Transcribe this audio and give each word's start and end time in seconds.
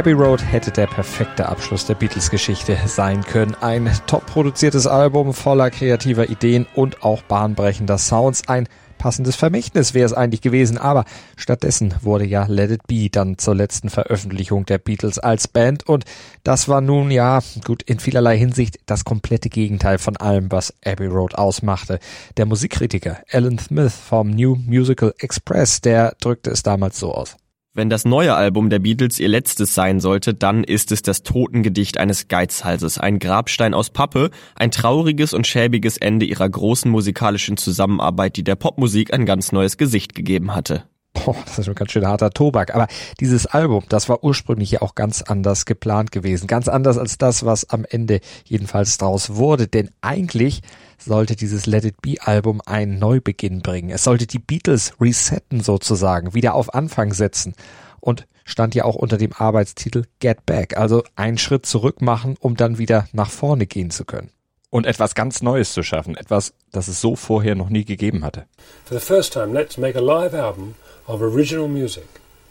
Abbey 0.00 0.12
Road 0.12 0.42
hätte 0.42 0.70
der 0.70 0.86
perfekte 0.86 1.46
Abschluss 1.46 1.84
der 1.84 1.94
Beatles-Geschichte 1.94 2.74
sein 2.86 3.22
können. 3.22 3.54
Ein 3.60 3.92
top 4.06 4.24
produziertes 4.24 4.86
Album 4.86 5.34
voller 5.34 5.68
kreativer 5.68 6.30
Ideen 6.30 6.66
und 6.74 7.02
auch 7.02 7.20
bahnbrechender 7.20 7.98
Sounds. 7.98 8.48
Ein 8.48 8.66
passendes 8.96 9.36
Vermächtnis 9.36 9.92
wäre 9.92 10.06
es 10.06 10.14
eigentlich 10.14 10.40
gewesen, 10.40 10.78
aber 10.78 11.04
stattdessen 11.36 11.94
wurde 12.00 12.24
ja 12.24 12.46
Let 12.46 12.70
It 12.70 12.86
Be 12.86 13.10
dann 13.10 13.36
zur 13.36 13.54
letzten 13.54 13.90
Veröffentlichung 13.90 14.64
der 14.64 14.78
Beatles 14.78 15.18
als 15.18 15.48
Band 15.48 15.86
und 15.86 16.06
das 16.44 16.66
war 16.66 16.80
nun 16.80 17.10
ja, 17.10 17.40
gut, 17.66 17.82
in 17.82 18.00
vielerlei 18.00 18.38
Hinsicht 18.38 18.78
das 18.86 19.04
komplette 19.04 19.50
Gegenteil 19.50 19.98
von 19.98 20.16
allem, 20.16 20.50
was 20.50 20.72
Abbey 20.82 21.08
Road 21.08 21.34
ausmachte. 21.34 21.98
Der 22.38 22.46
Musikkritiker 22.46 23.18
Alan 23.30 23.58
Smith 23.58 23.92
vom 23.92 24.30
New 24.30 24.56
Musical 24.56 25.12
Express, 25.18 25.82
der 25.82 26.16
drückte 26.22 26.48
es 26.48 26.62
damals 26.62 26.98
so 26.98 27.12
aus. 27.12 27.36
Wenn 27.72 27.88
das 27.88 28.04
neue 28.04 28.34
Album 28.34 28.68
der 28.68 28.80
Beatles 28.80 29.20
ihr 29.20 29.28
letztes 29.28 29.76
sein 29.76 30.00
sollte, 30.00 30.34
dann 30.34 30.64
ist 30.64 30.90
es 30.90 31.02
das 31.02 31.22
Totengedicht 31.22 31.98
eines 31.98 32.26
Geizhalses, 32.26 32.98
ein 32.98 33.20
Grabstein 33.20 33.74
aus 33.74 33.90
Pappe, 33.90 34.30
ein 34.56 34.72
trauriges 34.72 35.32
und 35.34 35.46
schäbiges 35.46 35.96
Ende 35.96 36.26
ihrer 36.26 36.48
großen 36.48 36.90
musikalischen 36.90 37.56
Zusammenarbeit, 37.56 38.36
die 38.36 38.42
der 38.42 38.56
Popmusik 38.56 39.14
ein 39.14 39.24
ganz 39.24 39.52
neues 39.52 39.76
Gesicht 39.76 40.16
gegeben 40.16 40.52
hatte. 40.52 40.82
Boah, 41.12 41.36
das 41.44 41.58
ist 41.58 41.64
schon 41.66 41.74
ganz 41.74 41.90
schön 41.90 42.06
harter 42.06 42.30
Tobak. 42.30 42.74
Aber 42.74 42.86
dieses 43.18 43.46
Album, 43.46 43.84
das 43.88 44.08
war 44.08 44.22
ursprünglich 44.22 44.70
ja 44.70 44.82
auch 44.82 44.94
ganz 44.94 45.22
anders 45.22 45.64
geplant 45.64 46.12
gewesen. 46.12 46.46
Ganz 46.46 46.68
anders 46.68 46.98
als 46.98 47.18
das, 47.18 47.44
was 47.44 47.68
am 47.68 47.84
Ende 47.84 48.20
jedenfalls 48.44 48.96
draus 48.98 49.34
wurde. 49.34 49.66
Denn 49.66 49.90
eigentlich 50.02 50.62
sollte 50.98 51.34
dieses 51.34 51.66
Let 51.66 51.84
It 51.84 52.00
Be 52.00 52.14
Album 52.20 52.60
einen 52.64 52.98
Neubeginn 52.98 53.60
bringen. 53.60 53.90
Es 53.90 54.04
sollte 54.04 54.26
die 54.26 54.38
Beatles 54.38 54.94
resetten 55.00 55.60
sozusagen, 55.60 56.34
wieder 56.34 56.54
auf 56.54 56.74
Anfang 56.74 57.12
setzen. 57.12 57.54
Und 57.98 58.26
stand 58.44 58.74
ja 58.74 58.84
auch 58.84 58.94
unter 58.94 59.18
dem 59.18 59.32
Arbeitstitel 59.32 60.04
Get 60.20 60.46
Back. 60.46 60.76
Also 60.76 61.02
einen 61.16 61.38
Schritt 61.38 61.66
zurück 61.66 62.02
machen, 62.02 62.36
um 62.38 62.56
dann 62.56 62.78
wieder 62.78 63.08
nach 63.12 63.30
vorne 63.30 63.66
gehen 63.66 63.90
zu 63.90 64.04
können. 64.04 64.30
Und 64.70 64.86
etwas 64.86 65.16
ganz 65.16 65.42
Neues 65.42 65.72
zu 65.72 65.82
schaffen. 65.82 66.16
Etwas, 66.16 66.54
das 66.70 66.86
es 66.86 67.00
so 67.00 67.16
vorher 67.16 67.56
noch 67.56 67.68
nie 67.68 67.84
gegeben 67.84 68.24
hatte. 68.24 68.46
For 68.84 68.98
the 68.98 69.04
first 69.04 69.32
time, 69.32 69.52
let's 69.52 69.76
make 69.76 69.98
a 69.98 70.00
live 70.00 70.32
album 70.32 70.76
of 71.10 71.22
original 71.22 71.68
music 71.68 72.06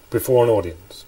before 0.09 0.43
an 0.43 0.49
audience. 0.49 1.05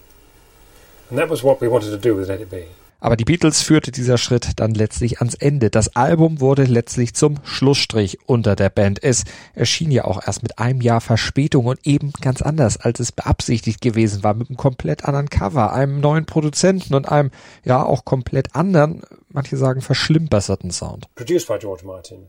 And 1.10 1.20
that 1.20 1.30
was 1.30 1.44
what 1.44 1.60
we 1.62 1.70
wanted 1.70 1.92
to 1.92 1.98
do 1.98 2.16
with 2.16 2.30
Let 2.30 2.42
It 2.42 2.50
Be. 2.50 2.68
Aber 3.04 3.18
die 3.18 3.26
Beatles 3.26 3.64
führte 3.64 3.92
dieser 3.92 4.20
Schritt 4.20 4.52
dann 4.58 4.76
letztlich 4.76 5.20
ans 5.20 5.34
Ende. 5.34 5.72
Das 5.72 5.96
Album 5.96 6.40
wurde 6.40 6.66
letztlich 6.66 7.16
zum 7.16 7.40
Schlussstrich 7.44 8.20
unter 8.28 8.56
der 8.56 8.70
Band. 8.70 9.04
Es 9.04 9.24
erschien 9.56 9.90
ja 9.90 10.06
auch 10.06 10.22
erst 10.26 10.44
mit 10.44 10.60
einem 10.60 10.82
Jahr 10.82 11.02
Verspätung 11.02 11.66
und 11.66 11.80
eben 11.84 12.14
ganz 12.22 12.44
anders, 12.44 12.78
als 12.78 13.00
es 13.00 13.12
beabsichtigt 13.12 13.82
gewesen 13.82 14.24
war, 14.24 14.36
mit 14.36 14.50
einem 14.50 14.58
komplett 14.58 15.06
anderen 15.06 15.32
Cover, 15.32 15.74
einem 15.74 16.00
neuen 16.00 16.28
Produzenten 16.28 16.94
und 16.94 17.12
einem 17.12 17.32
ja 17.66 17.84
auch 17.84 18.06
komplett 18.06 18.56
anderen, 18.56 19.02
manche 19.30 19.58
sagen 19.58 19.82
verschlimmbesserten 19.82 20.70
Sound. 20.70 21.08
Produced 21.16 21.48
by 21.48 21.58
George 21.58 21.84
Martin, 21.84 22.28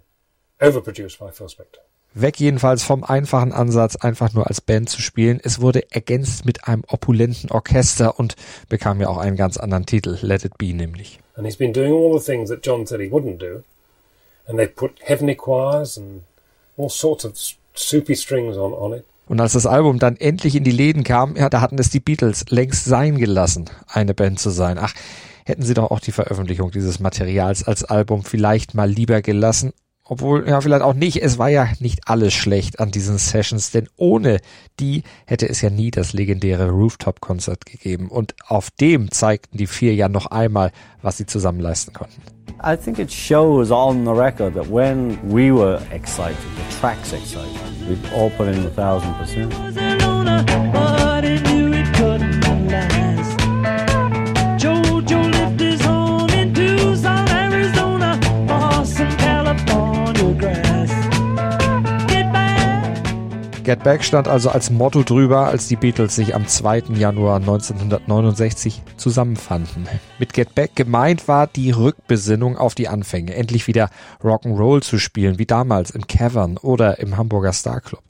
overproduced 0.59 1.19
by 1.19 1.31
Phil 1.33 1.51
Spector. 1.51 1.85
Weg 2.15 2.39
jedenfalls 2.39 2.83
vom 2.83 3.05
einfachen 3.05 3.53
Ansatz, 3.53 3.97
einfach 3.97 4.33
nur 4.35 4.47
als 4.47 4.61
Band 4.61 4.91
zu 4.91 5.01
spielen. 5.01 5.41
Es 5.43 5.61
wurde 5.61 5.91
ergänzt 5.91 6.45
mit 6.45 6.69
einem 6.69 6.85
opulenten 6.87 7.51
Orchester 7.51 8.19
und 8.19 8.37
bekam 8.69 9.01
ja 9.01 9.09
auch 9.09 9.19
einen 9.19 9.37
ganz 9.37 9.57
anderen 9.57 9.87
Titel, 9.87 10.19
Let 10.21 10.45
It 10.45 10.59
Be 10.59 10.75
nämlich. 10.75 11.21
And 11.37 11.47
he's 11.47 11.57
been 11.57 11.73
doing 11.73 11.93
all 11.93 12.19
the 12.19 12.25
things 12.25 12.51
that 12.51 12.61
John 12.65 12.87
said 12.87 13.01
he 13.01 13.11
wouldn't 13.11 13.39
do. 13.39 13.63
And 14.47 14.59
they 14.59 14.67
put 14.67 14.93
heavenly 15.01 15.35
choirs 15.35 15.97
and 15.97 16.23
all 16.77 16.91
sorts 16.91 17.25
of 17.25 17.33
soupy 17.75 18.15
strings 18.15 18.57
on, 18.57 18.75
on 18.75 18.93
it. 18.93 19.05
Und 19.29 19.41
als 19.41 19.53
das 19.53 19.67
Album 19.67 19.99
dann 19.99 20.17
endlich 20.17 20.57
in 20.57 20.65
die 20.65 20.73
Läden 20.73 21.05
kam, 21.05 21.37
ja, 21.37 21.49
da 21.49 21.61
hatten 21.63 21.79
es 21.79 21.89
die 21.89 22.01
Beatles 22.01 22.45
längst 22.51 22.85
sein 22.85 23.17
gelassen, 23.17 23.71
eine 23.87 24.13
Band 24.13 24.39
zu 24.39 24.51
sein. 24.51 24.79
Ach, 24.79 24.93
hätten 25.47 25.63
sie 25.63 25.75
doch 25.75 25.91
auch 25.91 26.01
die 26.01 26.13
Veröffentlichung 26.13 26.71
dieses 26.71 27.01
Materials 27.01 27.65
als 27.65 27.85
Album 27.85 28.25
vielleicht 28.25 28.75
mal 28.75 28.91
lieber 28.91 29.23
gelassen. 29.23 29.73
Obwohl, 30.13 30.47
ja, 30.47 30.61
vielleicht 30.61 30.83
auch 30.83 30.93
nicht. 30.93 31.23
Es 31.23 31.39
war 31.39 31.49
ja 31.49 31.67
nicht 31.81 32.07
alles 32.07 32.35
schlecht 32.35 32.81
an 32.81 32.91
diesen 32.91 33.17
Sessions, 33.17 33.71
denn 33.71 33.89
ohne 33.97 34.41
die 34.79 35.05
hätte 35.25 35.49
es 35.49 35.63
ja 35.63 35.71
nie 35.71 35.91
das 35.91 36.13
legendäre 36.13 36.69
Rooftop-Konzert 36.69 37.65
gegeben. 37.65 38.09
Und 38.09 38.35
auf 38.47 38.69
dem 38.79 39.11
zeigten 39.11 39.57
die 39.57 39.67
vier 39.67 39.95
ja 39.95 40.11
noch 40.11 40.27
einmal, 40.27 40.71
was 41.01 41.17
sie 41.17 41.25
zusammen 41.25 41.61
leisten 41.61 41.95
konnten. 41.95 42.21
I 42.63 42.77
think 42.77 42.99
it 42.99 43.11
shows 43.11 43.71
on 43.71 44.05
the 44.05 44.13
record 44.13 44.53
that 44.53 44.71
when 44.71 45.19
we 45.23 45.51
were 45.51 45.81
excited, 45.91 46.37
the 46.37 46.77
track's 46.79 47.15
excited, 47.15 47.49
we 47.89 47.97
all 48.15 48.29
put 48.29 48.49
in 48.49 48.67
a 48.67 48.71
thousand 48.77 49.15
percent. 49.17 49.51
Get 63.65 63.85
Back 63.85 64.03
stand 64.03 64.27
also 64.27 64.51
als 64.51 64.71
Motto 64.71 65.05
drüber, 65.05 65.47
als 65.47 65.69
die 65.69 65.77
Beatles 65.77 66.17
sich 66.17 66.35
am 66.35 66.49
2. 66.49 66.95
Januar 66.95 67.37
1969 67.37 68.83
zusammenfanden. 68.97 69.87
Mit 70.19 70.33
Get 70.33 70.57
Back 70.57 70.75
gemeint 70.75 71.29
war 71.29 71.47
die 71.47 71.71
Rückbesinnung 71.71 72.57
auf 72.57 72.75
die 72.75 72.89
Anfänge, 72.89 73.35
endlich 73.35 73.69
wieder 73.69 73.89
Rock'n'Roll 74.21 74.83
zu 74.83 74.99
spielen, 74.99 75.39
wie 75.39 75.47
damals 75.47 75.93
im 75.93 76.09
Cavern 76.09 76.57
oder 76.57 76.99
im 76.99 77.17
Hamburger 77.17 77.53
Star 77.53 77.81
Club. 77.81 78.03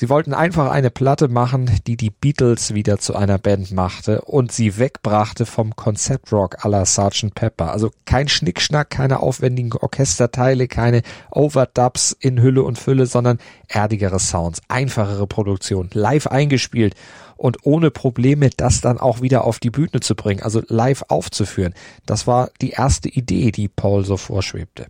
Sie 0.00 0.08
wollten 0.08 0.32
einfach 0.32 0.70
eine 0.70 0.90
Platte 0.90 1.26
machen, 1.26 1.68
die 1.88 1.96
die 1.96 2.10
Beatles 2.10 2.72
wieder 2.72 2.98
zu 2.98 3.16
einer 3.16 3.36
Band 3.36 3.72
machte 3.72 4.20
und 4.20 4.52
sie 4.52 4.78
wegbrachte 4.78 5.44
vom 5.44 5.74
Konzeptrock 5.74 6.64
à 6.64 6.68
la 6.68 6.84
Sgt. 6.84 7.34
Pepper. 7.34 7.72
Also 7.72 7.90
kein 8.04 8.28
Schnickschnack, 8.28 8.90
keine 8.90 9.18
aufwendigen 9.18 9.72
Orchesterteile, 9.72 10.68
keine 10.68 11.02
Overdubs 11.32 12.16
in 12.20 12.40
Hülle 12.40 12.62
und 12.62 12.78
Fülle, 12.78 13.06
sondern 13.06 13.38
erdigere 13.66 14.20
Sounds, 14.20 14.60
einfachere 14.68 15.26
Produktion, 15.26 15.90
live 15.92 16.28
eingespielt 16.28 16.94
und 17.36 17.66
ohne 17.66 17.90
Probleme 17.90 18.50
das 18.56 18.80
dann 18.80 18.98
auch 18.98 19.20
wieder 19.20 19.42
auf 19.42 19.58
die 19.58 19.70
Bühne 19.70 19.98
zu 19.98 20.14
bringen, 20.14 20.44
also 20.44 20.62
live 20.68 21.02
aufzuführen. 21.08 21.74
Das 22.06 22.28
war 22.28 22.50
die 22.60 22.70
erste 22.70 23.08
Idee, 23.08 23.50
die 23.50 23.66
Paul 23.66 24.04
so 24.04 24.16
vorschwebte. 24.16 24.86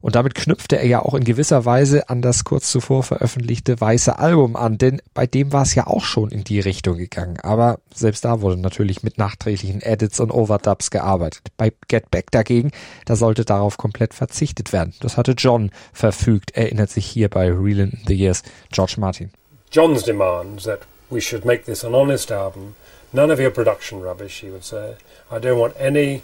Und 0.00 0.14
damit 0.14 0.34
knüpfte 0.34 0.76
er 0.78 0.86
ja 0.86 1.02
auch 1.02 1.14
in 1.14 1.24
gewisser 1.24 1.64
Weise 1.64 2.08
an 2.08 2.22
das 2.22 2.44
kurz 2.44 2.70
zuvor 2.70 3.02
veröffentlichte 3.02 3.80
Weiße 3.80 4.18
Album 4.18 4.56
an, 4.56 4.78
denn 4.78 5.00
bei 5.14 5.26
dem 5.26 5.52
war 5.52 5.62
es 5.62 5.74
ja 5.74 5.86
auch 5.86 6.04
schon 6.04 6.30
in 6.30 6.44
die 6.44 6.60
Richtung 6.60 6.98
gegangen. 6.98 7.38
Aber 7.40 7.78
selbst 7.94 8.24
da 8.24 8.40
wurde 8.40 8.60
natürlich 8.60 9.02
mit 9.02 9.18
nachträglichen 9.18 9.82
Edits 9.82 10.20
und 10.20 10.30
Overdubs 10.30 10.90
gearbeitet. 10.90 11.48
Bei 11.56 11.72
Get 11.88 12.10
Back 12.10 12.30
dagegen, 12.30 12.70
da 13.04 13.16
sollte 13.16 13.44
darauf 13.44 13.76
komplett 13.76 14.14
verzichtet 14.14 14.72
werden. 14.72 14.94
Das 15.00 15.16
hatte 15.16 15.32
John 15.32 15.70
verfügt, 15.92 16.56
erinnert 16.56 16.90
sich 16.90 17.06
hier 17.06 17.28
bei 17.28 17.50
Reelin 17.50 17.90
in 17.90 18.02
the 18.06 18.14
Years 18.14 18.42
George 18.70 18.94
Martin. 18.98 19.30
John's 19.70 20.04
demands 20.04 20.64
that 20.64 20.80
we 21.10 21.20
should 21.20 21.44
make 21.44 21.64
this 21.64 21.84
an 21.84 21.94
honest 21.94 22.30
album. 22.30 22.74
None 23.12 23.32
of 23.32 23.38
your 23.38 23.50
production 23.50 24.02
rubbish, 24.02 24.40
he 24.40 24.50
would 24.50 24.64
say. 24.64 24.96
I 25.30 25.38
don't 25.38 25.58
want 25.58 25.74
any 25.80 26.22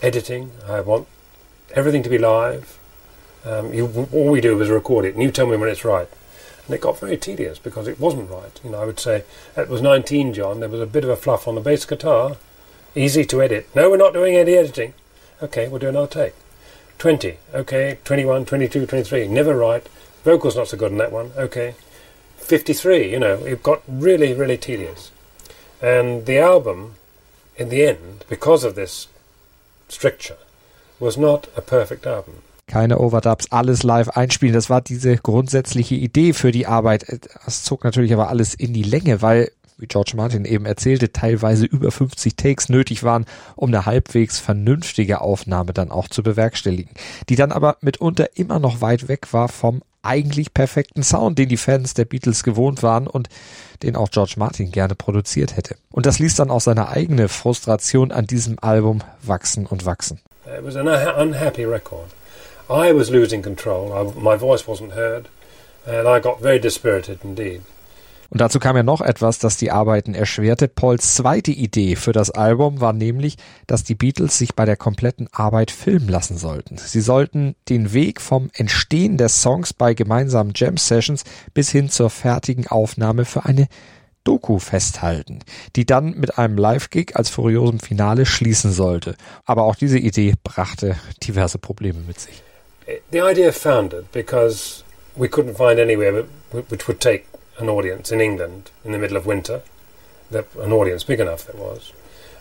editing. 0.00 0.50
I 0.68 0.80
want 0.80 1.06
everything 1.74 2.02
to 2.02 2.08
be 2.08 2.18
live. 2.18 2.78
Um, 3.44 3.72
you, 3.72 4.08
all 4.12 4.30
we 4.30 4.40
do 4.40 4.60
is 4.60 4.68
record 4.68 5.04
it, 5.04 5.14
and 5.14 5.22
you 5.22 5.30
tell 5.30 5.46
me 5.46 5.56
when 5.56 5.68
it's 5.68 5.84
right. 5.84 6.08
And 6.66 6.74
it 6.74 6.80
got 6.80 6.98
very 6.98 7.16
tedious 7.16 7.58
because 7.58 7.86
it 7.86 8.00
wasn't 8.00 8.30
right. 8.30 8.60
You 8.64 8.70
know, 8.70 8.82
I 8.82 8.86
would 8.86 8.98
say 8.98 9.24
it 9.56 9.68
was 9.68 9.82
19, 9.82 10.34
John. 10.34 10.60
There 10.60 10.68
was 10.68 10.80
a 10.80 10.86
bit 10.86 11.04
of 11.04 11.10
a 11.10 11.16
fluff 11.16 11.46
on 11.46 11.54
the 11.54 11.60
bass 11.60 11.84
guitar. 11.84 12.36
Easy 12.94 13.24
to 13.26 13.42
edit. 13.42 13.68
No, 13.74 13.90
we're 13.90 13.98
not 13.98 14.14
doing 14.14 14.34
any 14.34 14.54
editing. 14.54 14.94
Okay, 15.42 15.68
we'll 15.68 15.78
do 15.78 15.88
another 15.88 16.06
take. 16.06 16.34
20. 16.98 17.36
Okay, 17.54 17.98
21, 18.04 18.46
22, 18.46 18.86
23. 18.86 19.28
Never 19.28 19.56
right. 19.56 19.86
Vocals 20.24 20.56
not 20.56 20.68
so 20.68 20.76
good 20.76 20.92
on 20.92 20.98
that 20.98 21.12
one. 21.12 21.30
Okay. 21.36 21.74
53, 22.38 23.10
you 23.10 23.18
know, 23.18 23.34
it 23.44 23.62
got 23.62 23.82
really, 23.88 24.32
really 24.32 24.56
tedious. 24.56 25.10
And 25.82 26.26
the 26.26 26.38
album, 26.38 26.94
in 27.56 27.68
the 27.68 27.84
end, 27.84 28.24
because 28.28 28.64
of 28.64 28.76
this 28.76 29.08
stricture, 29.88 30.36
was 30.98 31.16
not 31.16 31.48
a 31.56 31.60
perfect 31.60 32.06
album. 32.06 32.34
keine 32.66 32.98
Overdubs, 32.98 33.52
alles 33.52 33.84
live 33.84 34.08
einspielen. 34.10 34.54
Das 34.54 34.68
war 34.70 34.80
diese 34.80 35.16
grundsätzliche 35.16 35.94
Idee 35.94 36.32
für 36.32 36.50
die 36.50 36.66
Arbeit. 36.66 37.20
Das 37.44 37.62
zog 37.62 37.84
natürlich 37.84 38.12
aber 38.12 38.28
alles 38.28 38.54
in 38.54 38.74
die 38.74 38.82
Länge, 38.82 39.22
weil 39.22 39.50
wie 39.78 39.86
George 39.86 40.12
Martin 40.16 40.44
eben 40.44 40.64
erzählte, 40.64 41.12
teilweise 41.12 41.66
über 41.66 41.90
50 41.90 42.36
Takes 42.36 42.68
nötig 42.68 43.02
waren, 43.02 43.26
um 43.56 43.68
eine 43.68 43.86
halbwegs 43.86 44.38
vernünftige 44.38 45.20
Aufnahme 45.20 45.72
dann 45.72 45.90
auch 45.90 46.08
zu 46.08 46.22
bewerkstelligen, 46.22 46.94
die 47.28 47.36
dann 47.36 47.52
aber 47.52 47.76
mitunter 47.80 48.36
immer 48.36 48.58
noch 48.58 48.80
weit 48.80 49.08
weg 49.08 49.32
war 49.32 49.48
vom 49.48 49.82
eigentlich 50.02 50.54
perfekten 50.54 51.02
Sound, 51.02 51.38
den 51.38 51.48
die 51.48 51.56
Fans 51.56 51.94
der 51.94 52.04
Beatles 52.04 52.44
gewohnt 52.44 52.82
waren 52.82 53.06
und 53.06 53.28
den 53.82 53.96
auch 53.96 54.10
George 54.10 54.34
Martin 54.36 54.70
gerne 54.70 54.94
produziert 54.94 55.56
hätte. 55.56 55.76
Und 55.90 56.06
das 56.06 56.20
ließ 56.20 56.36
dann 56.36 56.50
auch 56.50 56.60
seine 56.60 56.88
eigene 56.88 57.28
Frustration 57.28 58.12
an 58.12 58.26
diesem 58.26 58.58
Album 58.60 59.00
wachsen 59.22 59.66
und 59.66 59.84
wachsen. 59.84 60.20
It 60.46 60.64
was 60.64 60.76
an 60.76 60.86
unhappy 60.88 61.64
record. 61.64 62.08
I 62.70 62.92
was 62.92 63.10
losing 63.10 63.42
control. 63.42 63.92
I, 63.92 64.02
my 64.18 64.36
voice 64.36 64.66
wasn't 64.66 64.92
heard, 64.92 65.28
and 65.86 66.08
I 66.08 66.20
got 66.20 66.40
very 66.40 66.60
dispirited 66.60 67.18
indeed. 67.24 67.62
Und 68.28 68.40
dazu 68.40 68.58
kam 68.58 68.76
ja 68.76 68.82
noch 68.82 69.00
etwas, 69.00 69.38
das 69.38 69.56
die 69.56 69.70
Arbeiten 69.70 70.14
erschwerte. 70.14 70.66
Pauls 70.66 71.14
zweite 71.14 71.52
Idee 71.52 71.94
für 71.96 72.12
das 72.12 72.30
Album 72.30 72.80
war 72.80 72.92
nämlich, 72.92 73.36
dass 73.66 73.84
die 73.84 73.94
Beatles 73.94 74.36
sich 74.36 74.54
bei 74.54 74.64
der 74.64 74.76
kompletten 74.76 75.28
Arbeit 75.32 75.70
filmen 75.70 76.08
lassen 76.08 76.36
sollten. 76.36 76.76
Sie 76.76 77.00
sollten 77.00 77.54
den 77.68 77.92
Weg 77.92 78.20
vom 78.20 78.50
Entstehen 78.54 79.16
der 79.16 79.28
Songs 79.28 79.72
bei 79.72 79.94
gemeinsamen 79.94 80.52
Jam 80.56 80.76
Sessions 80.76 81.22
bis 81.54 81.70
hin 81.70 81.88
zur 81.88 82.10
fertigen 82.10 82.66
Aufnahme 82.66 83.24
für 83.24 83.44
eine 83.44 83.68
Doku 84.26 84.58
festhalten, 84.58 85.38
die 85.76 85.86
dann 85.86 86.18
mit 86.18 86.38
einem 86.38 86.58
Live-Gig 86.58 87.14
als 87.14 87.30
furiosem 87.30 87.78
Finale 87.78 88.26
schließen 88.26 88.72
sollte. 88.72 89.16
Aber 89.44 89.62
auch 89.62 89.76
diese 89.76 89.98
Idee 89.98 90.34
brachte 90.42 90.96
diverse 91.26 91.58
Probleme 91.58 92.00
mit 92.06 92.20
sich. 92.20 92.42
The 93.10 93.18
idea 93.18 93.52
foundered 93.52 94.10
because 94.12 94.84
we 95.16 95.26
couldn't 95.26 95.56
find 95.56 95.80
anywhere 95.80 96.24
which 96.52 96.86
would 96.86 97.00
take 97.00 97.24
an 97.58 97.68
audience 97.68 98.12
in 98.12 98.20
England 98.20 98.70
in 98.84 98.92
the 98.92 98.98
middle 98.98 99.16
of 99.16 99.26
winter, 99.26 99.62
that 100.30 100.44
an 100.62 100.72
audience 100.72 101.04
big 101.04 101.20
enough 101.20 101.46
there 101.46 101.58
was. 101.58 101.92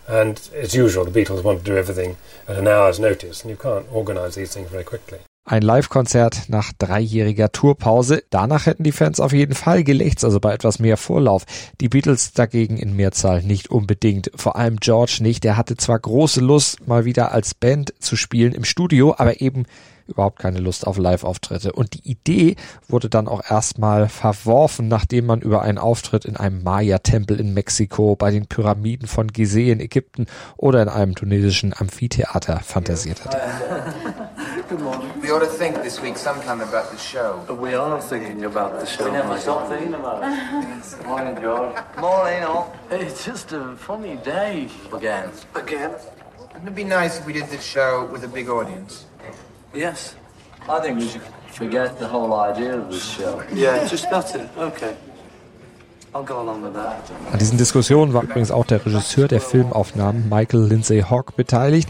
And 0.08 0.40
as 0.62 0.76
usual, 0.76 1.06
the 1.06 1.12
Beatles 1.12 1.44
want 1.44 1.64
to 1.64 1.72
do 1.72 1.78
everything 1.78 2.18
at 2.48 2.58
an 2.58 2.68
hour's 2.68 3.00
notice, 3.00 3.42
and 3.42 3.50
you 3.50 3.58
can't 3.58 3.86
organise 3.92 4.36
these 4.36 4.54
things 4.54 4.70
very 4.70 4.84
quickly. 4.84 5.20
Ein 5.48 5.62
Live-Konzert 5.62 6.46
nach 6.50 6.74
dreijähriger 6.74 7.52
Tourpause. 7.52 8.24
Danach 8.32 8.66
hätten 8.66 8.82
die 8.82 8.92
Fans 8.92 9.20
auf 9.20 9.32
jeden 9.32 9.54
Fall 9.54 9.84
gelächzt, 9.84 10.26
also 10.26 10.40
bei 10.40 10.52
etwas 10.52 10.80
mehr 10.80 10.98
Vorlauf. 10.98 11.46
Die 11.80 11.88
Beatles 11.88 12.34
dagegen 12.34 12.78
in 12.78 12.96
Mehrzahl 12.96 13.44
nicht 13.44 13.70
unbedingt. 13.70 14.32
Vor 14.34 14.56
allem 14.56 14.78
George 14.78 15.20
nicht. 15.22 15.44
Der 15.44 15.56
hatte 15.56 15.78
zwar 15.78 16.00
große 16.00 16.42
Lust, 16.42 16.88
mal 16.88 17.06
wieder 17.06 17.32
als 17.32 17.54
Band 17.54 17.94
zu 18.00 18.16
spielen 18.16 18.54
im 18.54 18.64
Studio, 18.64 19.14
aber 19.20 19.40
eben 19.40 19.68
überhaupt 20.08 20.40
keine 20.40 20.58
Lust 20.58 20.88
auf 20.88 20.98
Live-Auftritte. 20.98 21.74
Und 21.74 21.94
die 21.94 22.10
Idee 22.10 22.56
wurde 22.88 23.08
dann 23.08 23.28
auch 23.28 23.44
erstmal 23.48 24.10
verworfen, 24.10 24.88
nachdem 24.88 25.28
man 25.28 25.42
über 25.42 25.62
einen 25.62 25.78
Auftritt 25.78 26.26
in 26.26 26.38
einem 26.38 26.64
Maya-Tempel 26.64 27.40
in 27.40 27.54
Mexiko, 27.54 28.16
bei 28.16 28.32
den 28.32 28.48
Pyramiden 28.48 29.08
von 29.08 29.28
Gizeh 29.28 29.70
in 29.70 29.80
Ägypten 29.80 30.26
oder 30.58 30.82
in 30.82 30.90
einem 30.90 31.14
tunesischen 31.14 31.72
Amphitheater 31.72 32.62
fantasiert 32.62 33.24
hatte. 33.26 33.38
Good 34.68 34.80
morning. 34.80 35.22
We 35.22 35.30
ought 35.30 35.42
to 35.42 35.46
think 35.46 35.76
this 35.84 36.02
week 36.02 36.18
sometime 36.18 36.60
about 36.60 36.90
the 36.90 36.98
show. 36.98 37.46
We 37.54 37.76
are 37.76 38.02
thinking 38.02 38.46
about 38.46 38.80
the 38.80 38.88
show. 38.88 39.06
We 39.06 39.12
never 39.12 39.38
stop 39.38 39.70
thinking 39.70 39.94
about 39.94 40.24
it. 40.24 41.06
Morning, 41.06 41.40
George. 41.40 41.76
Morning, 42.00 42.44
all. 42.44 42.74
It's 42.90 43.24
just 43.24 43.52
a 43.54 43.76
funny 43.76 44.16
day. 44.18 44.68
Again. 44.92 45.30
Again? 45.54 45.92
Wouldn't 46.40 46.70
it 46.70 46.76
be 46.76 46.84
nice 46.84 47.20
if 47.20 47.28
we 47.28 47.34
did 47.34 47.48
this 47.50 47.64
show 47.64 48.10
with 48.12 48.24
a 48.24 48.28
big 48.28 48.50
audience? 48.50 49.06
Yes. 49.72 50.16
I 50.68 50.80
think 50.80 50.98
we 50.98 51.10
should 51.10 51.22
forget 51.52 52.00
the 52.00 52.08
whole 52.08 52.34
idea 52.34 52.76
of 52.80 52.90
this 52.90 53.06
show. 53.06 53.44
Yeah, 53.54 53.88
just 53.88 54.10
that's 54.10 54.34
it. 54.34 54.50
Okay. 54.58 54.96
I'll 56.16 56.24
go 56.24 56.42
along 56.42 56.64
with 56.64 56.74
that. 56.74 57.08
An 57.32 57.38
diesen 57.38 57.60
Diskussionen 57.60 58.14
war 58.14 58.24
übrigens 58.24 58.50
auch 58.50 58.66
der 58.66 58.84
Regisseur 58.84 59.28
der 59.28 59.42
Filmaufnahmen, 59.42 60.28
Michael 60.28 60.64
Lindsay 60.64 61.04
Hawk, 61.04 61.36
beteiligt. 61.36 61.90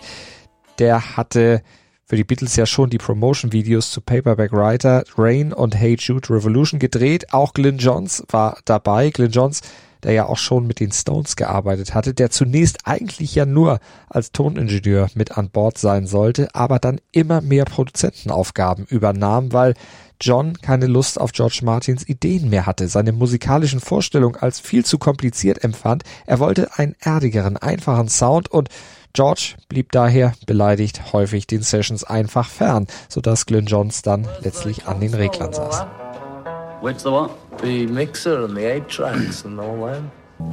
Der 0.77 1.15
hatte 1.15 1.61
für 2.05 2.15
die 2.15 2.23
Beatles 2.23 2.55
ja 2.55 2.65
schon 2.65 2.91
die 2.91 2.99
Promotion-Videos 2.99 3.89
zu 3.89 3.99
Paperback 3.99 4.51
Writer, 4.51 5.03
Rain 5.17 5.51
und 5.51 5.75
Hey 5.75 5.95
Jude 5.99 6.29
Revolution 6.29 6.79
gedreht. 6.79 7.33
Auch 7.33 7.53
Glyn 7.53 7.79
Johns 7.79 8.23
war 8.29 8.59
dabei. 8.65 9.09
Glyn 9.09 9.31
Johns, 9.31 9.61
der 10.03 10.13
ja 10.13 10.27
auch 10.27 10.37
schon 10.37 10.67
mit 10.67 10.79
den 10.79 10.91
Stones 10.91 11.35
gearbeitet 11.35 11.95
hatte, 11.95 12.13
der 12.13 12.29
zunächst 12.29 12.85
eigentlich 12.85 13.33
ja 13.33 13.47
nur 13.47 13.79
als 14.07 14.31
Toningenieur 14.31 15.09
mit 15.15 15.35
an 15.35 15.49
Bord 15.49 15.79
sein 15.79 16.05
sollte, 16.05 16.53
aber 16.53 16.77
dann 16.77 17.01
immer 17.11 17.41
mehr 17.41 17.65
Produzentenaufgaben 17.65 18.85
übernahm, 18.85 19.51
weil 19.51 19.73
John 20.21 20.61
keine 20.61 20.85
Lust 20.85 21.19
auf 21.19 21.31
George 21.31 21.61
Martins 21.63 22.07
Ideen 22.07 22.49
mehr 22.51 22.67
hatte, 22.67 22.87
seine 22.87 23.13
musikalischen 23.13 23.79
Vorstellungen 23.79 24.35
als 24.35 24.59
viel 24.59 24.85
zu 24.85 24.99
kompliziert 24.99 25.63
empfand. 25.63 26.03
Er 26.27 26.39
wollte 26.39 26.77
einen 26.77 26.95
erdigeren, 26.99 27.57
einfachen 27.57 28.09
Sound 28.09 28.49
und 28.49 28.69
George 29.15 29.55
blieb 29.69 29.93
daher 29.93 30.33
beleidigt 30.45 31.13
häufig 31.13 31.47
den 31.47 31.61
Sessions 31.61 32.03
einfach 32.03 32.49
fern, 32.49 32.85
sodass 33.07 33.45
Glyn 33.45 33.65
Johns 33.65 34.01
dann 34.01 34.27
letztlich 34.41 34.87
an 34.87 34.99
den 34.99 35.13
Reglern 35.13 35.53
saß. 35.53 35.85
Which 36.81 36.99
the 36.99 37.11
what? 37.11 37.31
The 37.63 37.87
mixer 37.87 38.43
and 38.43 38.57
the 38.57 38.65
eight 38.65 38.89
tracks 38.89 39.45
and 39.45 39.57
all 39.57 39.77
that. 39.79 40.01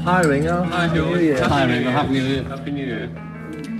Hi, 0.07 0.21
Ringo. 0.21 0.65
Hi, 0.71 0.87
George. 0.95 1.43
Hi, 1.43 1.65
Ringo. 1.65 1.91
Happy 1.91 2.13
New 2.13 2.25
Year. 2.25 2.45
Happy 2.49 2.71
New 2.71 2.87
Year. 2.87 3.32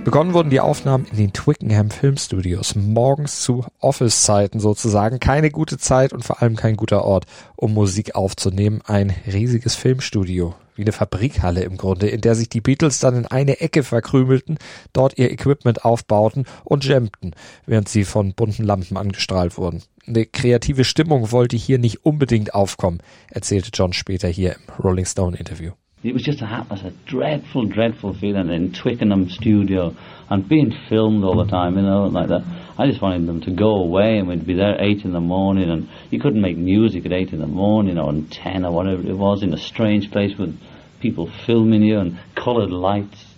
Begonnen 0.03 0.33
wurden 0.33 0.49
die 0.49 0.59
Aufnahmen 0.59 1.05
in 1.11 1.17
den 1.17 1.33
Twickenham 1.33 1.89
Filmstudios, 1.89 2.75
morgens 2.75 3.41
zu 3.41 3.65
Office-Zeiten 3.79 4.59
sozusagen. 4.59 5.19
Keine 5.19 5.49
gute 5.49 5.77
Zeit 5.77 6.11
und 6.11 6.25
vor 6.25 6.41
allem 6.41 6.57
kein 6.57 6.75
guter 6.75 7.05
Ort, 7.05 7.25
um 7.55 7.73
Musik 7.73 8.13
aufzunehmen. 8.13 8.81
Ein 8.85 9.15
riesiges 9.25 9.75
Filmstudio, 9.75 10.55
wie 10.75 10.81
eine 10.81 10.91
Fabrikhalle 10.91 11.63
im 11.63 11.77
Grunde, 11.77 12.09
in 12.09 12.19
der 12.19 12.35
sich 12.35 12.49
die 12.49 12.59
Beatles 12.59 12.99
dann 12.99 13.15
in 13.15 13.27
eine 13.27 13.61
Ecke 13.61 13.81
verkrümelten, 13.81 14.57
dort 14.91 15.17
ihr 15.17 15.31
Equipment 15.31 15.85
aufbauten 15.85 16.45
und 16.65 16.83
jammten, 16.83 17.31
während 17.65 17.87
sie 17.87 18.03
von 18.03 18.33
bunten 18.33 18.63
Lampen 18.63 18.97
angestrahlt 18.97 19.57
wurden. 19.57 19.83
Eine 20.05 20.25
kreative 20.25 20.83
Stimmung 20.83 21.31
wollte 21.31 21.55
hier 21.55 21.79
nicht 21.79 22.05
unbedingt 22.05 22.53
aufkommen, 22.53 22.99
erzählte 23.31 23.71
John 23.73 23.93
später 23.93 24.27
hier 24.27 24.55
im 24.55 24.83
Rolling 24.83 25.05
Stone 25.05 25.37
Interview. 25.37 25.71
It 26.03 26.13
was 26.13 26.23
just 26.23 26.41
a, 26.41 26.45
it 26.45 26.69
was 26.69 26.83
a 26.83 26.91
dreadful, 27.05 27.65
dreadful 27.65 28.13
feeling 28.13 28.49
in 28.49 28.73
Twickenham 28.73 29.29
studio 29.29 29.95
and 30.29 30.47
being 30.49 30.73
filmed 30.89 31.23
all 31.23 31.37
the 31.37 31.49
time, 31.49 31.77
you 31.77 31.83
know, 31.83 32.07
like 32.07 32.27
that. 32.27 32.43
I 32.77 32.87
just 32.87 33.01
wanted 33.01 33.25
them 33.25 33.39
to 33.41 33.51
go 33.51 33.75
away 33.75 34.17
and 34.17 34.27
we'd 34.27 34.45
be 34.45 34.55
there 34.55 34.75
at 34.75 34.81
8 34.81 35.05
in 35.05 35.13
the 35.13 35.21
morning 35.21 35.69
and 35.69 35.87
you 36.09 36.19
couldn't 36.19 36.41
make 36.41 36.57
music 36.57 37.05
at 37.05 37.13
8 37.13 37.31
in 37.31 37.39
the 37.39 37.47
morning 37.47 37.97
or 37.97 38.13
10 38.29 38.65
or 38.65 38.71
whatever 38.71 39.01
it 39.01 39.17
was 39.17 39.43
in 39.43 39.53
a 39.53 39.57
strange 39.57 40.11
place 40.11 40.37
with 40.37 40.59
people 40.99 41.29
filming 41.45 41.83
you 41.83 41.99
and 41.99 42.19
coloured 42.35 42.71
lights. 42.71 43.32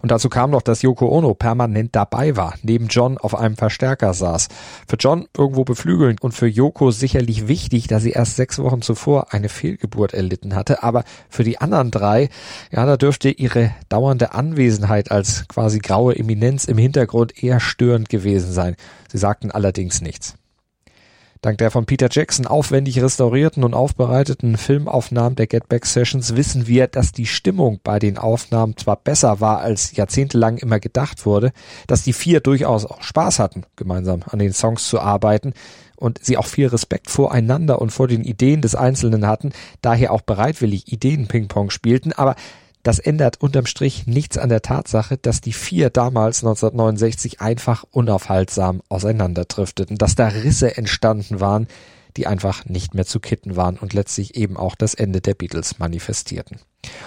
Und 0.00 0.10
dazu 0.10 0.28
kam 0.28 0.50
noch, 0.50 0.62
dass 0.62 0.82
Yoko 0.82 1.08
Ono 1.08 1.34
permanent 1.34 1.94
dabei 1.96 2.36
war, 2.36 2.54
neben 2.62 2.86
John 2.88 3.18
auf 3.18 3.34
einem 3.34 3.56
Verstärker 3.56 4.14
saß. 4.14 4.48
Für 4.86 4.96
John 4.96 5.26
irgendwo 5.36 5.64
beflügelnd 5.64 6.22
und 6.22 6.32
für 6.32 6.46
Yoko 6.46 6.90
sicherlich 6.90 7.48
wichtig, 7.48 7.88
da 7.88 7.98
sie 8.00 8.10
erst 8.10 8.36
sechs 8.36 8.58
Wochen 8.58 8.82
zuvor 8.82 9.32
eine 9.32 9.48
Fehlgeburt 9.48 10.14
erlitten 10.14 10.54
hatte. 10.54 10.82
Aber 10.82 11.04
für 11.28 11.44
die 11.44 11.60
anderen 11.60 11.90
drei, 11.90 12.28
ja, 12.70 12.86
da 12.86 12.96
dürfte 12.96 13.30
ihre 13.30 13.72
dauernde 13.88 14.34
Anwesenheit 14.34 15.10
als 15.10 15.46
quasi 15.48 15.78
graue 15.78 16.16
Eminenz 16.16 16.64
im 16.64 16.78
Hintergrund 16.78 17.42
eher 17.42 17.60
störend 17.60 18.08
gewesen 18.08 18.52
sein. 18.52 18.76
Sie 19.08 19.18
sagten 19.18 19.50
allerdings 19.50 20.00
nichts. 20.00 20.34
Dank 21.40 21.58
der 21.58 21.70
von 21.70 21.86
Peter 21.86 22.08
Jackson 22.10 22.46
aufwendig 22.46 23.00
restaurierten 23.00 23.62
und 23.62 23.72
aufbereiteten 23.72 24.56
Filmaufnahmen 24.56 25.36
der 25.36 25.46
Get 25.46 25.68
Back 25.68 25.86
Sessions 25.86 26.34
wissen 26.34 26.66
wir, 26.66 26.88
dass 26.88 27.12
die 27.12 27.26
Stimmung 27.26 27.78
bei 27.84 28.00
den 28.00 28.18
Aufnahmen 28.18 28.76
zwar 28.76 28.96
besser 28.96 29.40
war, 29.40 29.60
als 29.60 29.94
jahrzehntelang 29.94 30.58
immer 30.58 30.80
gedacht 30.80 31.26
wurde, 31.26 31.52
dass 31.86 32.02
die 32.02 32.12
vier 32.12 32.40
durchaus 32.40 32.86
auch 32.86 33.02
Spaß 33.02 33.38
hatten, 33.38 33.62
gemeinsam 33.76 34.24
an 34.26 34.40
den 34.40 34.52
Songs 34.52 34.88
zu 34.88 34.98
arbeiten 34.98 35.52
und 35.94 36.18
sie 36.24 36.36
auch 36.36 36.46
viel 36.46 36.66
Respekt 36.66 37.08
voreinander 37.08 37.80
und 37.80 37.90
vor 37.90 38.08
den 38.08 38.24
Ideen 38.24 38.60
des 38.60 38.74
Einzelnen 38.74 39.26
hatten, 39.26 39.52
daher 39.80 40.12
auch 40.12 40.22
bereitwillig 40.22 40.92
Ideen-Ping-Pong 40.92 41.70
spielten, 41.70 42.12
aber 42.12 42.34
das 42.88 42.98
ändert 42.98 43.42
unterm 43.42 43.66
Strich 43.66 44.06
nichts 44.06 44.38
an 44.38 44.48
der 44.48 44.62
Tatsache, 44.62 45.18
dass 45.18 45.42
die 45.42 45.52
vier 45.52 45.90
damals 45.90 46.42
1969 46.42 47.38
einfach 47.42 47.84
unaufhaltsam 47.90 48.80
auseinanderdrifteten, 48.88 49.98
dass 49.98 50.14
da 50.14 50.28
Risse 50.28 50.74
entstanden 50.74 51.38
waren, 51.38 51.68
die 52.16 52.26
einfach 52.26 52.64
nicht 52.64 52.94
mehr 52.94 53.04
zu 53.04 53.20
kitten 53.20 53.56
waren 53.56 53.76
und 53.76 53.92
letztlich 53.92 54.36
eben 54.36 54.56
auch 54.56 54.74
das 54.74 54.94
Ende 54.94 55.20
der 55.20 55.34
Beatles 55.34 55.78
manifestierten. 55.78 56.60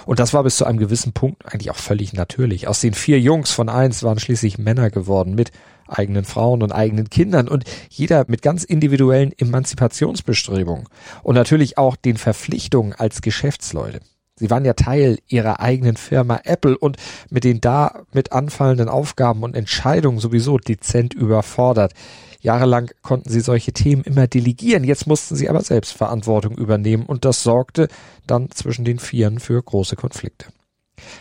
Und 0.06 0.20
das 0.20 0.32
war 0.32 0.44
bis 0.44 0.54
zu 0.54 0.66
einem 0.66 0.78
gewissen 0.78 1.14
Punkt 1.14 1.52
eigentlich 1.52 1.72
auch 1.72 1.76
völlig 1.76 2.12
natürlich. 2.12 2.68
Aus 2.68 2.80
den 2.80 2.94
vier 2.94 3.18
Jungs 3.18 3.50
von 3.50 3.68
eins 3.68 4.04
waren 4.04 4.20
schließlich 4.20 4.58
Männer 4.58 4.88
geworden 4.88 5.34
mit 5.34 5.50
eigenen 5.88 6.24
Frauen 6.24 6.62
und 6.62 6.70
eigenen 6.70 7.10
Kindern 7.10 7.48
und 7.48 7.64
jeder 7.90 8.24
mit 8.28 8.40
ganz 8.40 8.62
individuellen 8.62 9.36
Emanzipationsbestrebungen 9.36 10.86
und 11.24 11.34
natürlich 11.34 11.76
auch 11.76 11.96
den 11.96 12.18
Verpflichtungen 12.18 12.92
als 12.92 13.20
Geschäftsleute. 13.20 13.98
Sie 14.36 14.50
waren 14.50 14.64
ja 14.64 14.72
Teil 14.72 15.18
ihrer 15.28 15.60
eigenen 15.60 15.96
Firma 15.96 16.40
Apple 16.44 16.76
und 16.76 16.96
mit 17.30 17.44
den 17.44 17.60
damit 17.60 18.32
anfallenden 18.32 18.88
Aufgaben 18.88 19.42
und 19.42 19.54
Entscheidungen 19.54 20.18
sowieso 20.18 20.58
dezent 20.58 21.14
überfordert. 21.14 21.92
Jahrelang 22.40 22.90
konnten 23.02 23.30
sie 23.30 23.40
solche 23.40 23.72
Themen 23.72 24.02
immer 24.02 24.26
delegieren, 24.26 24.84
jetzt 24.84 25.06
mussten 25.06 25.36
sie 25.36 25.48
aber 25.48 25.60
selbst 25.60 25.92
Verantwortung 25.92 26.56
übernehmen 26.58 27.06
und 27.06 27.24
das 27.24 27.42
sorgte 27.42 27.88
dann 28.26 28.50
zwischen 28.50 28.84
den 28.84 28.98
Vieren 28.98 29.38
für 29.38 29.62
große 29.62 29.96
Konflikte. 29.96 30.46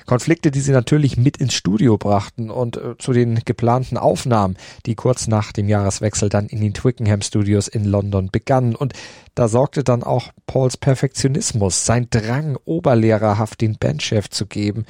Konflikte, 0.06 0.52
die 0.52 0.60
sie 0.60 0.72
natürlich 0.72 1.18
mit 1.18 1.38
ins 1.38 1.54
Studio 1.54 1.98
brachten 1.98 2.50
und 2.50 2.78
äh, 2.78 2.98
zu 2.98 3.14
den 3.14 3.42
geplanten 3.46 3.98
Aufnahmen, 3.98 4.58
die 4.86 4.96
kurz 4.96 5.28
nach 5.28 5.52
dem 5.52 5.70
Jahreswechsel 5.70 6.30
dann 6.30 6.48
in 6.48 6.62
den 6.62 6.74
Twickenham 6.74 7.22
Studios 7.22 7.68
in 7.68 7.86
London 7.86 8.30
begannen. 8.32 8.76
Und 8.76 8.94
da 9.36 9.48
sorgte 9.48 9.84
dann 9.84 10.04
auch 10.04 10.30
Pauls 10.48 10.78
Perfektionismus, 10.78 11.86
sein 11.86 12.08
Drang, 12.10 12.58
oberlehrerhaft 12.66 13.62
den 13.62 13.78
Bandchef 13.78 14.30
zu 14.30 14.46
geben, 14.46 14.86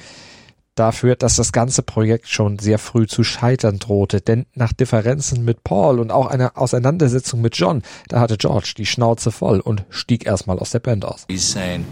dafür, 0.74 1.16
dass 1.16 1.36
das 1.36 1.52
ganze 1.52 1.82
Projekt 1.82 2.28
schon 2.28 2.58
sehr 2.58 2.78
früh 2.78 3.06
zu 3.06 3.24
scheitern 3.24 3.78
drohte. 3.78 4.20
Denn 4.20 4.46
nach 4.54 4.72
Differenzen 4.72 5.44
mit 5.44 5.64
Paul 5.64 6.00
und 6.00 6.10
auch 6.10 6.26
einer 6.26 6.56
Auseinandersetzung 6.56 7.40
mit 7.40 7.56
John, 7.56 7.82
da 8.08 8.20
hatte 8.20 8.36
George 8.36 8.74
die 8.76 8.86
Schnauze 8.86 9.30
voll 9.30 9.60
und 9.60 9.84
stieg 9.90 10.26
erstmal 10.26 10.58
aus 10.58 10.70
der 10.70 10.80
Band 10.80 11.04
aus. 11.04 11.26
He's 11.28 11.50
saying, 11.50 11.84